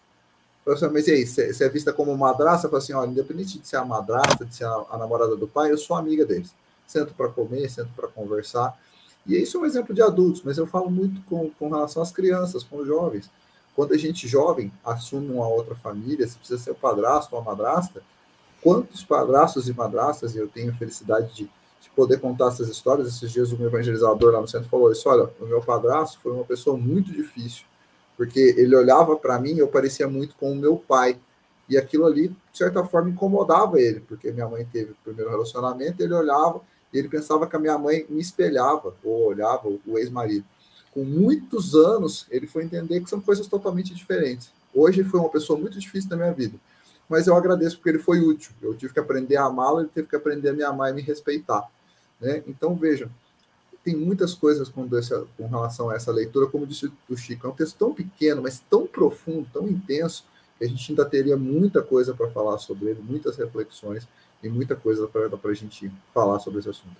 [0.66, 2.68] Assim, mas e aí, você é vista como madrasta?
[2.68, 5.70] Fala assim, olha, independente de ser a madrasta, de ser a, a namorada do pai,
[5.70, 6.54] eu sou amiga deles.
[6.86, 8.78] Sento para comer, sento para conversar.
[9.26, 12.10] E isso é um exemplo de adultos, mas eu falo muito com, com relação às
[12.10, 13.30] crianças, com os jovens.
[13.76, 17.44] Quando a gente jovem assume uma outra família, se precisa ser o padrasto ou a
[17.44, 18.02] madrasta,
[18.62, 21.50] quantos padrastos e madrastas, eu tenho a felicidade de, de
[21.90, 23.08] poder contar essas histórias.
[23.08, 26.44] Esses dias, um evangelizador lá no centro falou isso: olha, o meu padrasto foi uma
[26.44, 27.64] pessoa muito difícil
[28.16, 31.18] porque ele olhava para mim e eu parecia muito com o meu pai.
[31.68, 36.02] E aquilo ali, de certa forma, incomodava ele, porque minha mãe teve o primeiro relacionamento,
[36.02, 36.60] ele olhava
[36.92, 40.44] e ele pensava que a minha mãe me espelhava, ou olhava o ex-marido.
[40.92, 44.52] Com muitos anos, ele foi entender que são coisas totalmente diferentes.
[44.74, 46.58] Hoje foi uma pessoa muito difícil na minha vida,
[47.08, 48.52] mas eu agradeço porque ele foi útil.
[48.60, 51.02] Eu tive que aprender a amá-lo, ele teve que aprender a me amar e me
[51.02, 51.66] respeitar.
[52.20, 52.42] Né?
[52.46, 53.10] Então, vejam,
[53.84, 57.50] tem muitas coisas com, essa, com relação a essa leitura, como disse o Chico, é
[57.50, 60.24] um texto tão pequeno, mas tão profundo, tão intenso,
[60.58, 64.08] que a gente ainda teria muita coisa para falar sobre ele, muitas reflexões
[64.42, 66.96] e muita coisa para a gente falar sobre esse assunto.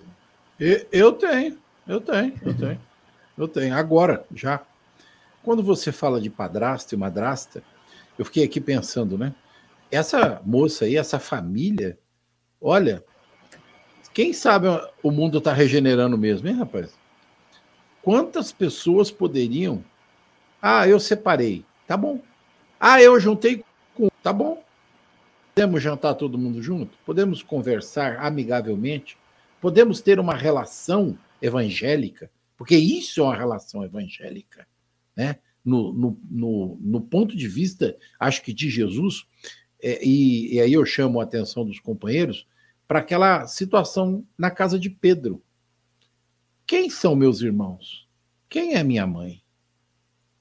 [0.59, 1.57] Eu tenho,
[1.87, 2.81] eu tenho, eu tenho,
[3.37, 3.75] eu tenho.
[3.75, 4.61] Agora, já.
[5.43, 7.63] Quando você fala de padrasto e madrasta,
[8.17, 9.33] eu fiquei aqui pensando, né?
[9.91, 11.99] Essa moça aí, essa família,
[12.59, 13.03] olha,
[14.15, 14.67] quem sabe
[15.03, 16.97] o mundo está regenerando mesmo, hein, rapaz?
[18.01, 19.83] Quantas pessoas poderiam.
[20.61, 21.65] Ah, eu separei.
[21.85, 22.21] Tá bom.
[22.79, 23.61] Ah, eu juntei
[23.93, 24.07] com.
[24.23, 24.63] Tá bom.
[25.53, 26.97] Podemos jantar todo mundo junto?
[27.05, 29.17] Podemos conversar amigavelmente?
[29.59, 32.31] Podemos ter uma relação evangélica?
[32.57, 34.65] Porque isso é uma relação evangélica.
[35.13, 35.39] Né?
[35.63, 39.25] No, no, no, no ponto de vista, acho que de Jesus,
[39.83, 42.47] é, e, e aí eu chamo a atenção dos companheiros,
[42.87, 45.41] para aquela situação na casa de Pedro.
[46.65, 48.07] Quem são meus irmãos?
[48.49, 49.41] Quem é minha mãe?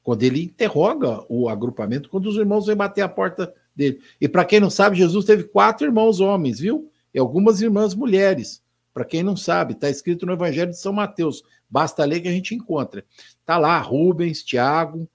[0.02, 4.00] Quando ele interroga o agrupamento, quando os irmãos vêm bater a porta dele.
[4.20, 6.90] E para quem não sabe, Jesus teve quatro irmãos homens, viu?
[7.12, 8.62] E algumas irmãs mulheres.
[8.92, 11.42] Para quem não sabe, está escrito no Evangelho de São Mateus.
[11.68, 13.04] Basta ler que a gente encontra.
[13.40, 15.08] Está lá Rubens, Tiago,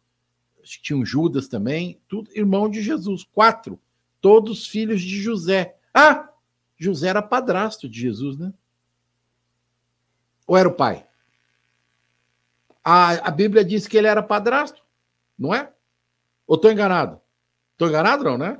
[0.63, 3.23] tinha um Judas também, tudo irmão de Jesus.
[3.23, 3.79] Quatro.
[4.21, 5.75] Todos filhos de José.
[5.93, 6.29] Ah,
[6.79, 8.53] José era padrasto de Jesus, né?
[10.47, 11.05] Ou era o pai?
[12.83, 14.81] A, a Bíblia diz que ele era padrasto,
[15.37, 15.69] não é?
[16.47, 17.19] Ou estou enganado?
[17.73, 18.57] Estou enganado, não, né?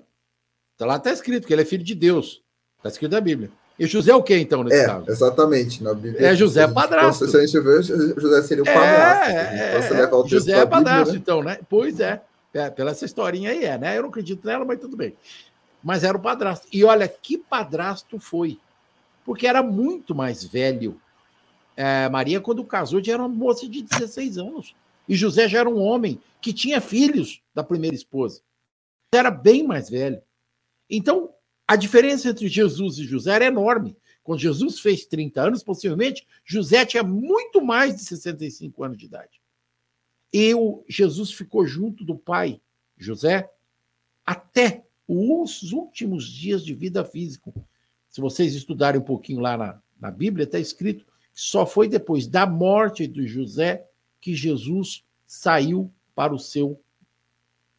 [0.78, 2.44] Tá lá está escrito que ele é filho de Deus.
[2.78, 3.50] Está escrito na Bíblia.
[3.80, 5.10] E José é o que, então, nesse é, caso?
[5.10, 5.82] Exatamente.
[5.82, 7.26] Na Bíblia, é José padrasto.
[7.26, 9.32] Se a gente ver, José seria o padrasto.
[9.32, 11.18] É, é, José é padrasto, Bíblia, né?
[11.18, 11.60] então, né?
[11.70, 12.22] Pois é.
[12.54, 12.70] é.
[12.70, 13.98] Pela essa historinha aí é, né?
[13.98, 15.16] Eu não acredito nela, mas tudo bem
[15.84, 16.68] mas era o padrasto.
[16.72, 18.60] E olha que padrasto foi,
[19.24, 21.00] porque era muito mais velho.
[21.76, 24.76] É, Maria, quando casou, já era uma moça de 16 anos.
[25.08, 28.42] E José já era um homem que tinha filhos da primeira esposa.
[29.14, 30.22] Era bem mais velho.
[30.90, 31.34] Então,
[31.68, 33.96] a diferença entre Jesus e José era enorme.
[34.24, 39.42] Quando Jesus fez 30 anos, possivelmente, José tinha muito mais de 65 anos de idade.
[40.32, 42.62] E o Jesus ficou junto do pai,
[42.98, 43.50] José,
[44.26, 47.52] até os últimos dias de vida físico.
[48.08, 51.04] Se vocês estudarem um pouquinho lá na, na Bíblia, está escrito
[51.34, 53.88] que só foi depois da morte de José
[54.22, 56.80] que Jesus saiu para o seu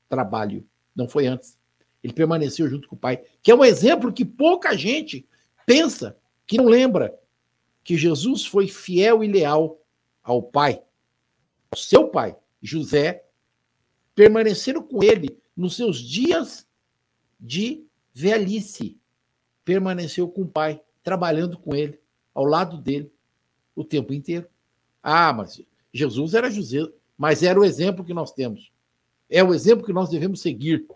[0.09, 0.67] trabalho.
[0.95, 1.57] Não foi antes.
[2.03, 5.25] Ele permaneceu junto com o pai, que é um exemplo que pouca gente
[5.65, 6.17] pensa,
[6.47, 7.17] que não lembra
[7.85, 9.81] que Jesus foi fiel e leal
[10.23, 10.83] ao pai,
[11.71, 13.25] ao seu pai, José,
[14.15, 16.67] permaneceram com ele nos seus dias
[17.41, 18.99] de velhice.
[19.65, 21.99] Permaneceu com o pai, trabalhando com ele,
[22.35, 23.11] ao lado dele,
[23.75, 24.47] o tempo inteiro.
[25.03, 25.63] Ah, mas
[25.93, 26.87] Jesus era José,
[27.17, 28.71] mas era o exemplo que nós temos.
[29.29, 30.87] É o exemplo que nós devemos seguir.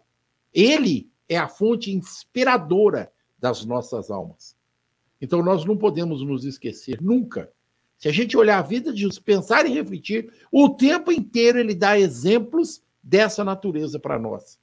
[0.52, 4.56] Ele é a fonte inspiradora das nossas almas.
[5.20, 7.50] Então nós não podemos nos esquecer nunca.
[7.96, 11.74] Se a gente olhar a vida de Jesus, pensar e refletir, o tempo inteiro ele
[11.74, 14.58] dá exemplos dessa natureza para nós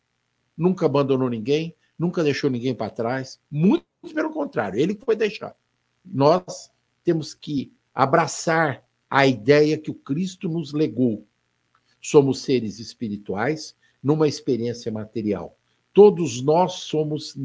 [0.57, 5.55] nunca abandonou ninguém, nunca deixou ninguém para trás, muito pelo contrário, ele foi deixar.
[6.03, 6.71] Nós
[7.03, 11.27] temos que abraçar a ideia que o Cristo nos legou.
[12.01, 15.57] Somos seres espirituais numa experiência material.
[15.93, 17.35] Todos nós somos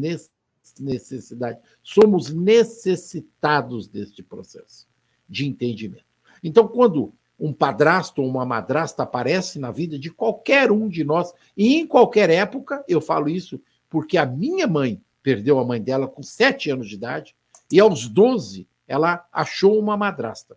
[0.78, 4.88] necessidade, somos necessitados deste processo
[5.28, 6.06] de entendimento.
[6.42, 11.32] Então, quando um padrasto ou uma madrasta aparece na vida de qualquer um de nós,
[11.56, 16.08] e em qualquer época, eu falo isso porque a minha mãe perdeu a mãe dela
[16.08, 17.36] com sete anos de idade,
[17.70, 20.56] e aos 12 ela achou uma madrasta.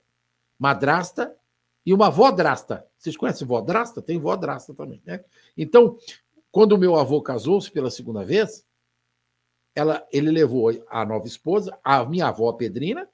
[0.57, 1.35] Madrasta
[1.85, 2.85] e uma vodrasta.
[2.97, 4.01] Vocês conhecem vodrasta?
[4.01, 5.23] Tem vodrasta também, né?
[5.57, 5.97] Então,
[6.51, 8.65] quando o meu avô casou-se pela segunda vez,
[9.73, 13.07] ela, ele levou a nova esposa, a minha avó Pedrina,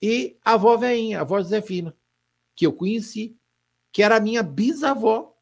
[0.00, 1.94] e a avó veinha, a avó Josefina,
[2.60, 3.34] que eu conheci,
[3.90, 5.34] que era a minha bisavó.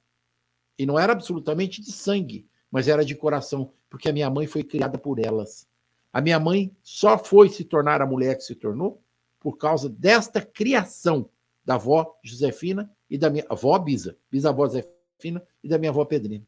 [0.78, 4.62] E não era absolutamente de sangue, mas era de coração, porque a minha mãe foi
[4.62, 5.66] criada por elas.
[6.12, 9.02] A minha mãe só foi se tornar a mulher que se tornou
[9.40, 11.28] por causa desta criação
[11.64, 16.46] da avó Josefina e da minha avó Bisa, bisavó Josefina e da minha avó Pedrina.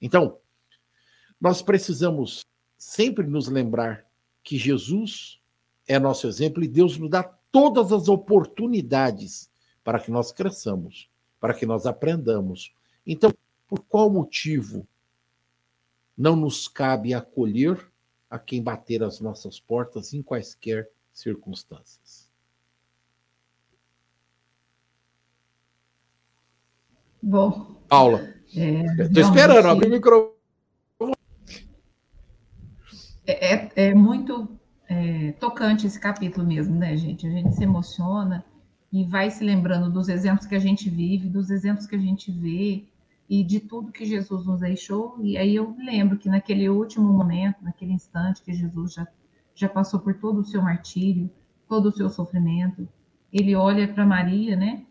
[0.00, 0.38] Então,
[1.40, 2.46] nós precisamos
[2.78, 4.06] sempre nos lembrar
[4.44, 5.40] que Jesus
[5.84, 9.50] é nosso exemplo e Deus nos dá todas as oportunidades
[9.86, 11.08] para que nós cresçamos,
[11.38, 12.74] para que nós aprendamos.
[13.06, 13.32] Então,
[13.68, 14.84] por qual motivo
[16.18, 17.88] não nos cabe acolher
[18.28, 22.28] a quem bater as nossas portas em quaisquer circunstâncias?
[27.22, 27.76] Bom.
[27.88, 28.34] Paula.
[28.48, 30.34] Estou é, esperando, abrir o microfone.
[33.24, 34.48] É, é, é muito
[34.88, 37.24] é, tocante esse capítulo mesmo, né, gente?
[37.24, 38.44] A gente se emociona
[38.96, 42.32] e vai se lembrando dos exemplos que a gente vive, dos exemplos que a gente
[42.32, 42.84] vê
[43.28, 45.18] e de tudo que Jesus nos deixou.
[45.20, 49.06] E aí eu lembro que naquele último momento, naquele instante que Jesus já,
[49.54, 51.30] já passou por todo o seu martírio,
[51.68, 52.88] todo o seu sofrimento,
[53.30, 54.86] ele olha para Maria, né?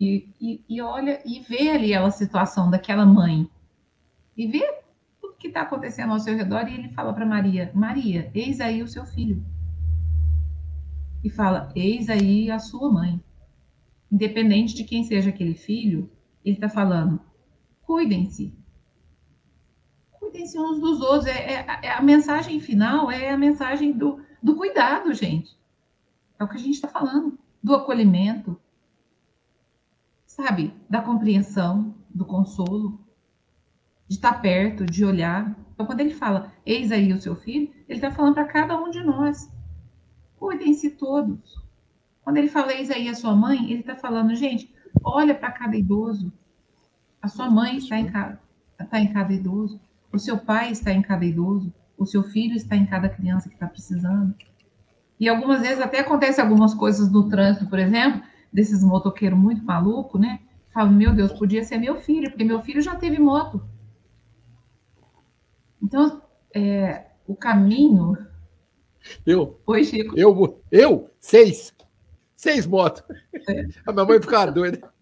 [0.00, 3.50] E, e, e, olha e vê ali a situação daquela mãe
[4.36, 4.64] e vê
[5.40, 8.86] que está acontecendo ao seu redor e ele fala para Maria: Maria, eis aí o
[8.86, 9.44] seu filho.
[11.22, 13.22] E fala: Eis aí a sua mãe.
[14.10, 16.10] Independente de quem seja aquele filho,
[16.44, 17.20] ele está falando:
[17.82, 18.56] cuidem-se.
[20.12, 21.26] Cuidem-se uns dos outros.
[21.26, 25.56] É, é, é, a mensagem final é a mensagem do, do cuidado, gente.
[26.38, 27.38] É o que a gente está falando.
[27.62, 28.58] Do acolhimento,
[30.24, 30.72] sabe?
[30.88, 33.00] Da compreensão, do consolo
[34.08, 35.54] de estar perto, de olhar.
[35.74, 38.90] Então, quando ele fala, eis aí o seu filho, ele está falando para cada um
[38.90, 39.52] de nós.
[40.38, 41.62] Cuidem-se todos.
[42.22, 44.72] Quando ele fala, a sua mãe, ele está falando, gente,
[45.02, 46.32] olha para cada idoso.
[47.20, 48.40] A sua mãe está em, cada,
[48.80, 49.80] está em cada idoso.
[50.12, 51.72] O seu pai está em cada idoso.
[51.96, 54.34] O seu filho está em cada criança que está precisando.
[55.18, 58.22] E algumas vezes até acontece algumas coisas no trânsito, por exemplo,
[58.52, 60.40] desses motoqueiros muito malucos, né?
[60.72, 63.60] Falo, meu Deus, podia ser meu filho, porque meu filho já teve moto.
[65.82, 66.22] Então,
[66.54, 68.16] é, o caminho.
[69.24, 69.60] Eu?
[69.66, 70.18] Oi, Chico.
[70.18, 70.62] Eu?
[70.70, 71.10] Eu?
[71.20, 71.74] Seis.
[72.36, 73.02] Seis motos.
[73.48, 73.68] É.
[73.86, 74.92] A minha mãe fica doida.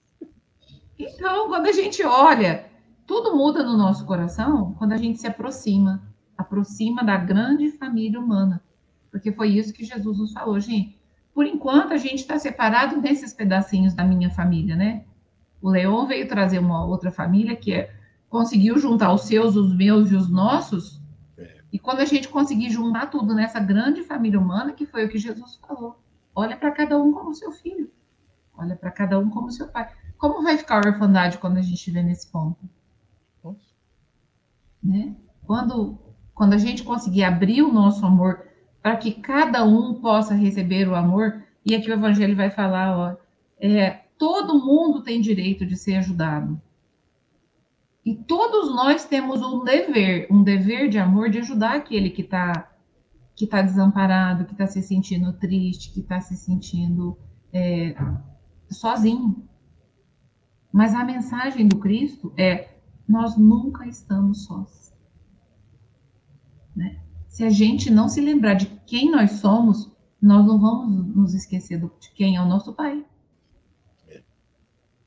[0.98, 2.66] Então, quando a gente olha,
[3.06, 6.02] tudo muda no nosso coração quando a gente se aproxima
[6.36, 8.62] aproxima da grande família humana.
[9.10, 11.00] Porque foi isso que Jesus nos falou, gente.
[11.34, 15.04] Por enquanto, a gente está separado nesses pedacinhos da minha família, né?
[15.60, 17.94] O Leão veio trazer uma outra família que é
[18.28, 20.95] conseguiu juntar os seus, os meus e os nossos.
[21.76, 25.18] E quando a gente conseguir juntar tudo nessa grande família humana, que foi o que
[25.18, 26.00] Jesus falou,
[26.34, 27.90] olha para cada um como seu filho,
[28.56, 29.92] olha para cada um como seu pai.
[30.16, 32.66] Como vai ficar a orfandade quando a gente estiver nesse ponto?
[34.82, 35.14] Né?
[35.44, 35.98] Quando,
[36.34, 38.46] quando a gente conseguir abrir o nosso amor
[38.82, 43.16] para que cada um possa receber o amor, e aqui o Evangelho vai falar, ó,
[43.60, 46.58] é, todo mundo tem direito de ser ajudado.
[48.06, 52.72] E todos nós temos um dever, um dever de amor de ajudar aquele que está
[53.34, 57.18] que tá desamparado, que está se sentindo triste, que está se sentindo
[57.52, 57.94] é,
[58.70, 59.46] sozinho.
[60.72, 62.78] Mas a mensagem do Cristo é:
[63.08, 64.94] nós nunca estamos sós.
[66.76, 67.00] Né?
[67.26, 69.90] Se a gente não se lembrar de quem nós somos,
[70.22, 73.04] nós não vamos nos esquecer de quem é o nosso Pai.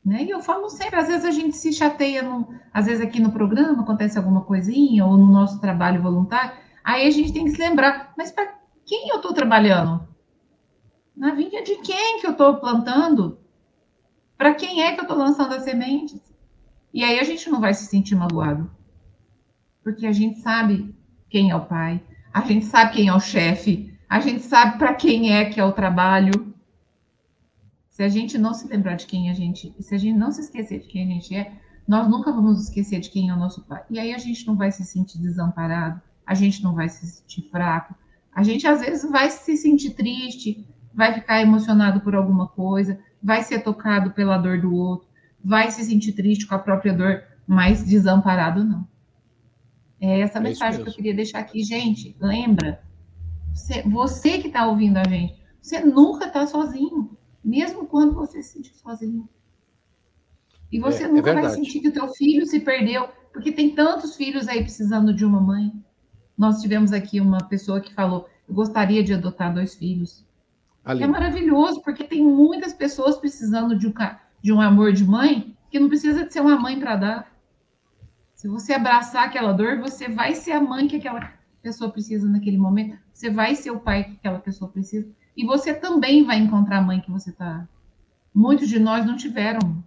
[0.10, 0.24] Né?
[0.24, 3.32] E eu falo sempre, às vezes a gente se chateia, no, às vezes aqui no
[3.32, 6.52] programa acontece alguma coisinha, ou no nosso trabalho voluntário,
[6.84, 8.56] aí a gente tem que se lembrar, mas para
[8.88, 10.08] quem eu estou trabalhando?
[11.16, 13.38] Na vinha de quem que eu estou plantando?
[14.36, 16.20] Para quem é que eu estou lançando as sementes?
[16.92, 18.68] E aí a gente não vai se sentir magoado.
[19.84, 20.92] Porque a gente sabe
[21.30, 22.02] quem é o pai,
[22.34, 25.64] a gente sabe quem é o chefe, a gente sabe para quem é que é
[25.64, 26.49] o trabalho
[28.00, 30.40] Se a gente não se lembrar de quem a gente, se a gente não se
[30.40, 31.52] esquecer de quem a gente é,
[31.86, 33.84] nós nunca vamos esquecer de quem é o nosso pai.
[33.90, 37.50] E aí a gente não vai se sentir desamparado, a gente não vai se sentir
[37.52, 37.94] fraco,
[38.34, 43.44] a gente às vezes vai se sentir triste, vai ficar emocionado por alguma coisa, vai
[43.44, 45.06] ser tocado pela dor do outro,
[45.44, 48.88] vai se sentir triste com a própria dor, mas desamparado não.
[50.00, 52.16] É essa é mensagem que eu queria deixar aqui, gente.
[52.18, 52.82] Lembra,
[53.54, 58.54] você, você que está ouvindo a gente, você nunca está sozinho, mesmo quando você se
[58.54, 59.28] sentir sozinho.
[60.72, 63.52] E você é, é nunca é vai sentir que o teu filho se perdeu, porque
[63.52, 65.74] tem tantos filhos aí precisando de uma mãe.
[66.38, 70.26] Nós tivemos aqui uma pessoa que falou: eu gostaria de adotar dois filhos.
[70.84, 71.04] Ali.
[71.04, 73.94] É maravilhoso, porque tem muitas pessoas precisando de um,
[74.42, 77.40] de um amor de mãe que não precisa de ser uma mãe para dar.
[78.34, 82.58] Se você abraçar aquela dor, você vai ser a mãe que aquela pessoa precisa naquele
[82.58, 82.98] momento.
[83.14, 85.10] Você vai ser o pai que aquela pessoa precisa.
[85.40, 87.66] E você também vai encontrar a mãe que você está.
[88.36, 89.82] Muitos de nós não tiveram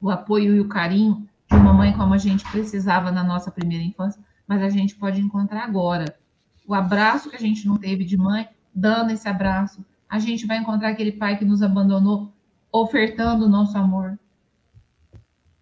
[0.00, 3.84] o apoio e o carinho de uma mãe como a gente precisava na nossa primeira
[3.84, 6.18] infância, mas a gente pode encontrar agora.
[6.66, 9.84] O abraço que a gente não teve de mãe, dando esse abraço.
[10.08, 12.32] A gente vai encontrar aquele pai que nos abandonou,
[12.72, 14.18] ofertando o nosso amor.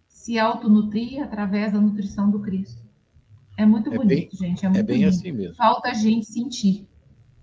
[0.07, 2.81] Se autonutrir através da nutrição do Cristo.
[3.55, 4.65] É muito é bonito, bem, gente.
[4.65, 5.09] É, muito é bem lindo.
[5.09, 5.55] assim mesmo.
[5.55, 6.87] Falta a gente sentir,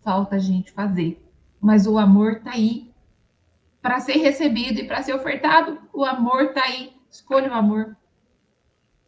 [0.03, 1.30] falta a gente fazer.
[1.61, 2.91] Mas o amor está aí
[3.83, 6.93] para ser recebido e para ser ofertado, o amor está aí.
[7.11, 7.97] Escolha o amor.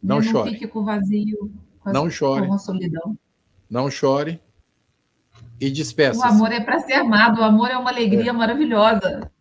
[0.01, 0.51] Não, não chore.
[0.51, 2.47] fique com vazio, com a, não chore.
[2.47, 3.17] com a solidão.
[3.69, 4.41] Não chore.
[5.59, 6.25] E despeça-se.
[6.25, 8.33] O amor é para ser amado, o amor é uma alegria é.
[8.33, 9.31] maravilhosa.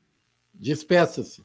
[0.55, 1.45] Despeça-se.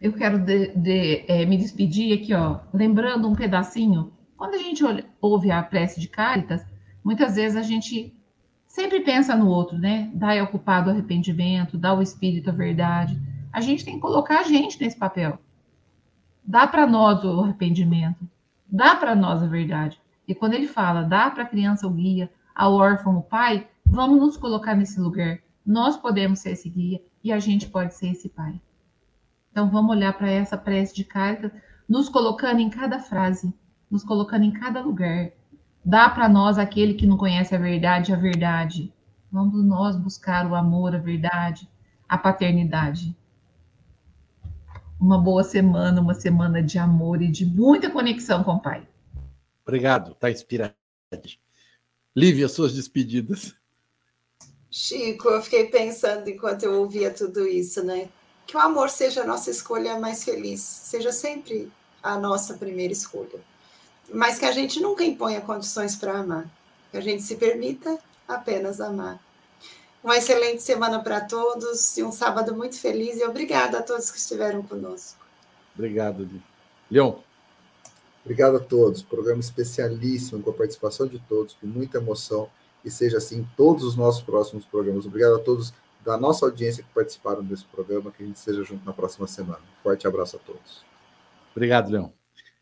[0.00, 4.12] Eu quero de, de, é, me despedir aqui, ó, lembrando um pedacinho.
[4.36, 4.84] Quando a gente
[5.20, 6.64] ouve a prece de Cáritas,
[7.02, 8.14] muitas vezes a gente
[8.74, 10.10] sempre pensa no outro, né?
[10.12, 13.16] Dá ao culpado arrependimento, dá ao espírito a verdade.
[13.52, 15.38] A gente tem que colocar a gente nesse papel.
[16.44, 18.28] Dá para nós o arrependimento,
[18.66, 20.00] dá para nós a verdade.
[20.26, 24.18] E quando ele fala, dá para a criança o guia, ao órfão o pai, vamos
[24.18, 25.38] nos colocar nesse lugar.
[25.64, 28.60] Nós podemos ser esse guia e a gente pode ser esse pai.
[29.52, 31.52] Então vamos olhar para essa prece de carta,
[31.88, 33.54] nos colocando em cada frase,
[33.88, 35.30] nos colocando em cada lugar,
[35.84, 38.90] Dá para nós, aquele que não conhece a verdade, a verdade.
[39.30, 41.68] Vamos nós buscar o amor, a verdade,
[42.08, 43.14] a paternidade.
[44.98, 48.88] Uma boa semana, uma semana de amor e de muita conexão com o Pai.
[49.62, 50.74] Obrigado, tá inspirado.
[52.16, 53.54] Lívia, suas despedidas.
[54.70, 58.08] Chico, eu fiquei pensando enquanto eu ouvia tudo isso, né?
[58.46, 61.70] Que o amor seja a nossa escolha mais feliz, seja sempre
[62.02, 63.53] a nossa primeira escolha
[64.12, 66.46] mas que a gente nunca imponha condições para amar,
[66.90, 67.98] que a gente se permita
[68.28, 69.20] apenas amar.
[70.02, 74.18] Uma excelente semana para todos e um sábado muito feliz e obrigada a todos que
[74.18, 75.24] estiveram conosco.
[75.74, 76.28] Obrigado,
[76.90, 77.14] Leon.
[78.22, 79.02] Obrigado a todos.
[79.02, 82.50] Programa especialíssimo com a participação de todos, com muita emoção
[82.84, 85.06] e seja assim em todos os nossos próximos programas.
[85.06, 85.72] Obrigado a todos
[86.04, 89.60] da nossa audiência que participaram desse programa, que a gente esteja junto na próxima semana.
[89.82, 90.84] Forte abraço a todos.
[91.56, 92.12] Obrigado, Leão.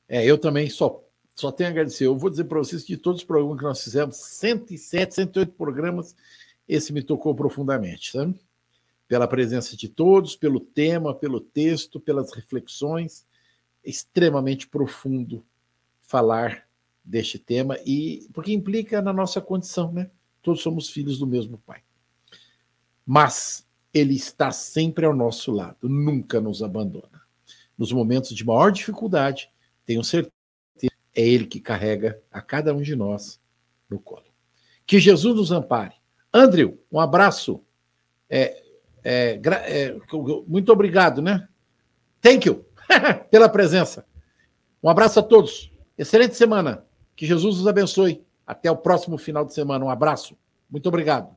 [0.08, 1.01] É, eu também só
[1.34, 2.06] só tenho a agradecer.
[2.06, 5.52] Eu vou dizer para vocês que de todos os programas que nós fizemos, 107, 108
[5.52, 6.14] programas,
[6.68, 8.38] esse me tocou profundamente, sabe?
[9.08, 13.26] Pela presença de todos, pelo tema, pelo texto, pelas reflexões.
[13.84, 15.44] É extremamente profundo
[16.02, 16.68] falar
[17.04, 20.10] deste tema e porque implica na nossa condição, né?
[20.40, 21.82] Todos somos filhos do mesmo pai.
[23.04, 27.22] Mas ele está sempre ao nosso lado, nunca nos abandona.
[27.76, 29.50] Nos momentos de maior dificuldade,
[29.84, 30.41] tenho certeza
[31.14, 33.40] é Ele que carrega a cada um de nós
[33.88, 34.24] no colo.
[34.86, 35.94] Que Jesus nos ampare.
[36.32, 37.62] Andrew, um abraço.
[38.28, 38.62] É,
[39.04, 39.96] é, é,
[40.46, 41.46] muito obrigado, né?
[42.20, 42.64] Thank you
[43.30, 44.06] pela presença.
[44.82, 45.70] Um abraço a todos.
[45.96, 46.84] Excelente semana.
[47.14, 48.24] Que Jesus nos abençoe.
[48.46, 49.84] Até o próximo final de semana.
[49.84, 50.36] Um abraço.
[50.70, 51.36] Muito obrigado.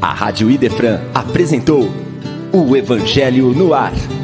[0.00, 2.07] A Rádio Idefran apresentou
[2.52, 4.17] o Evangelho no Ar.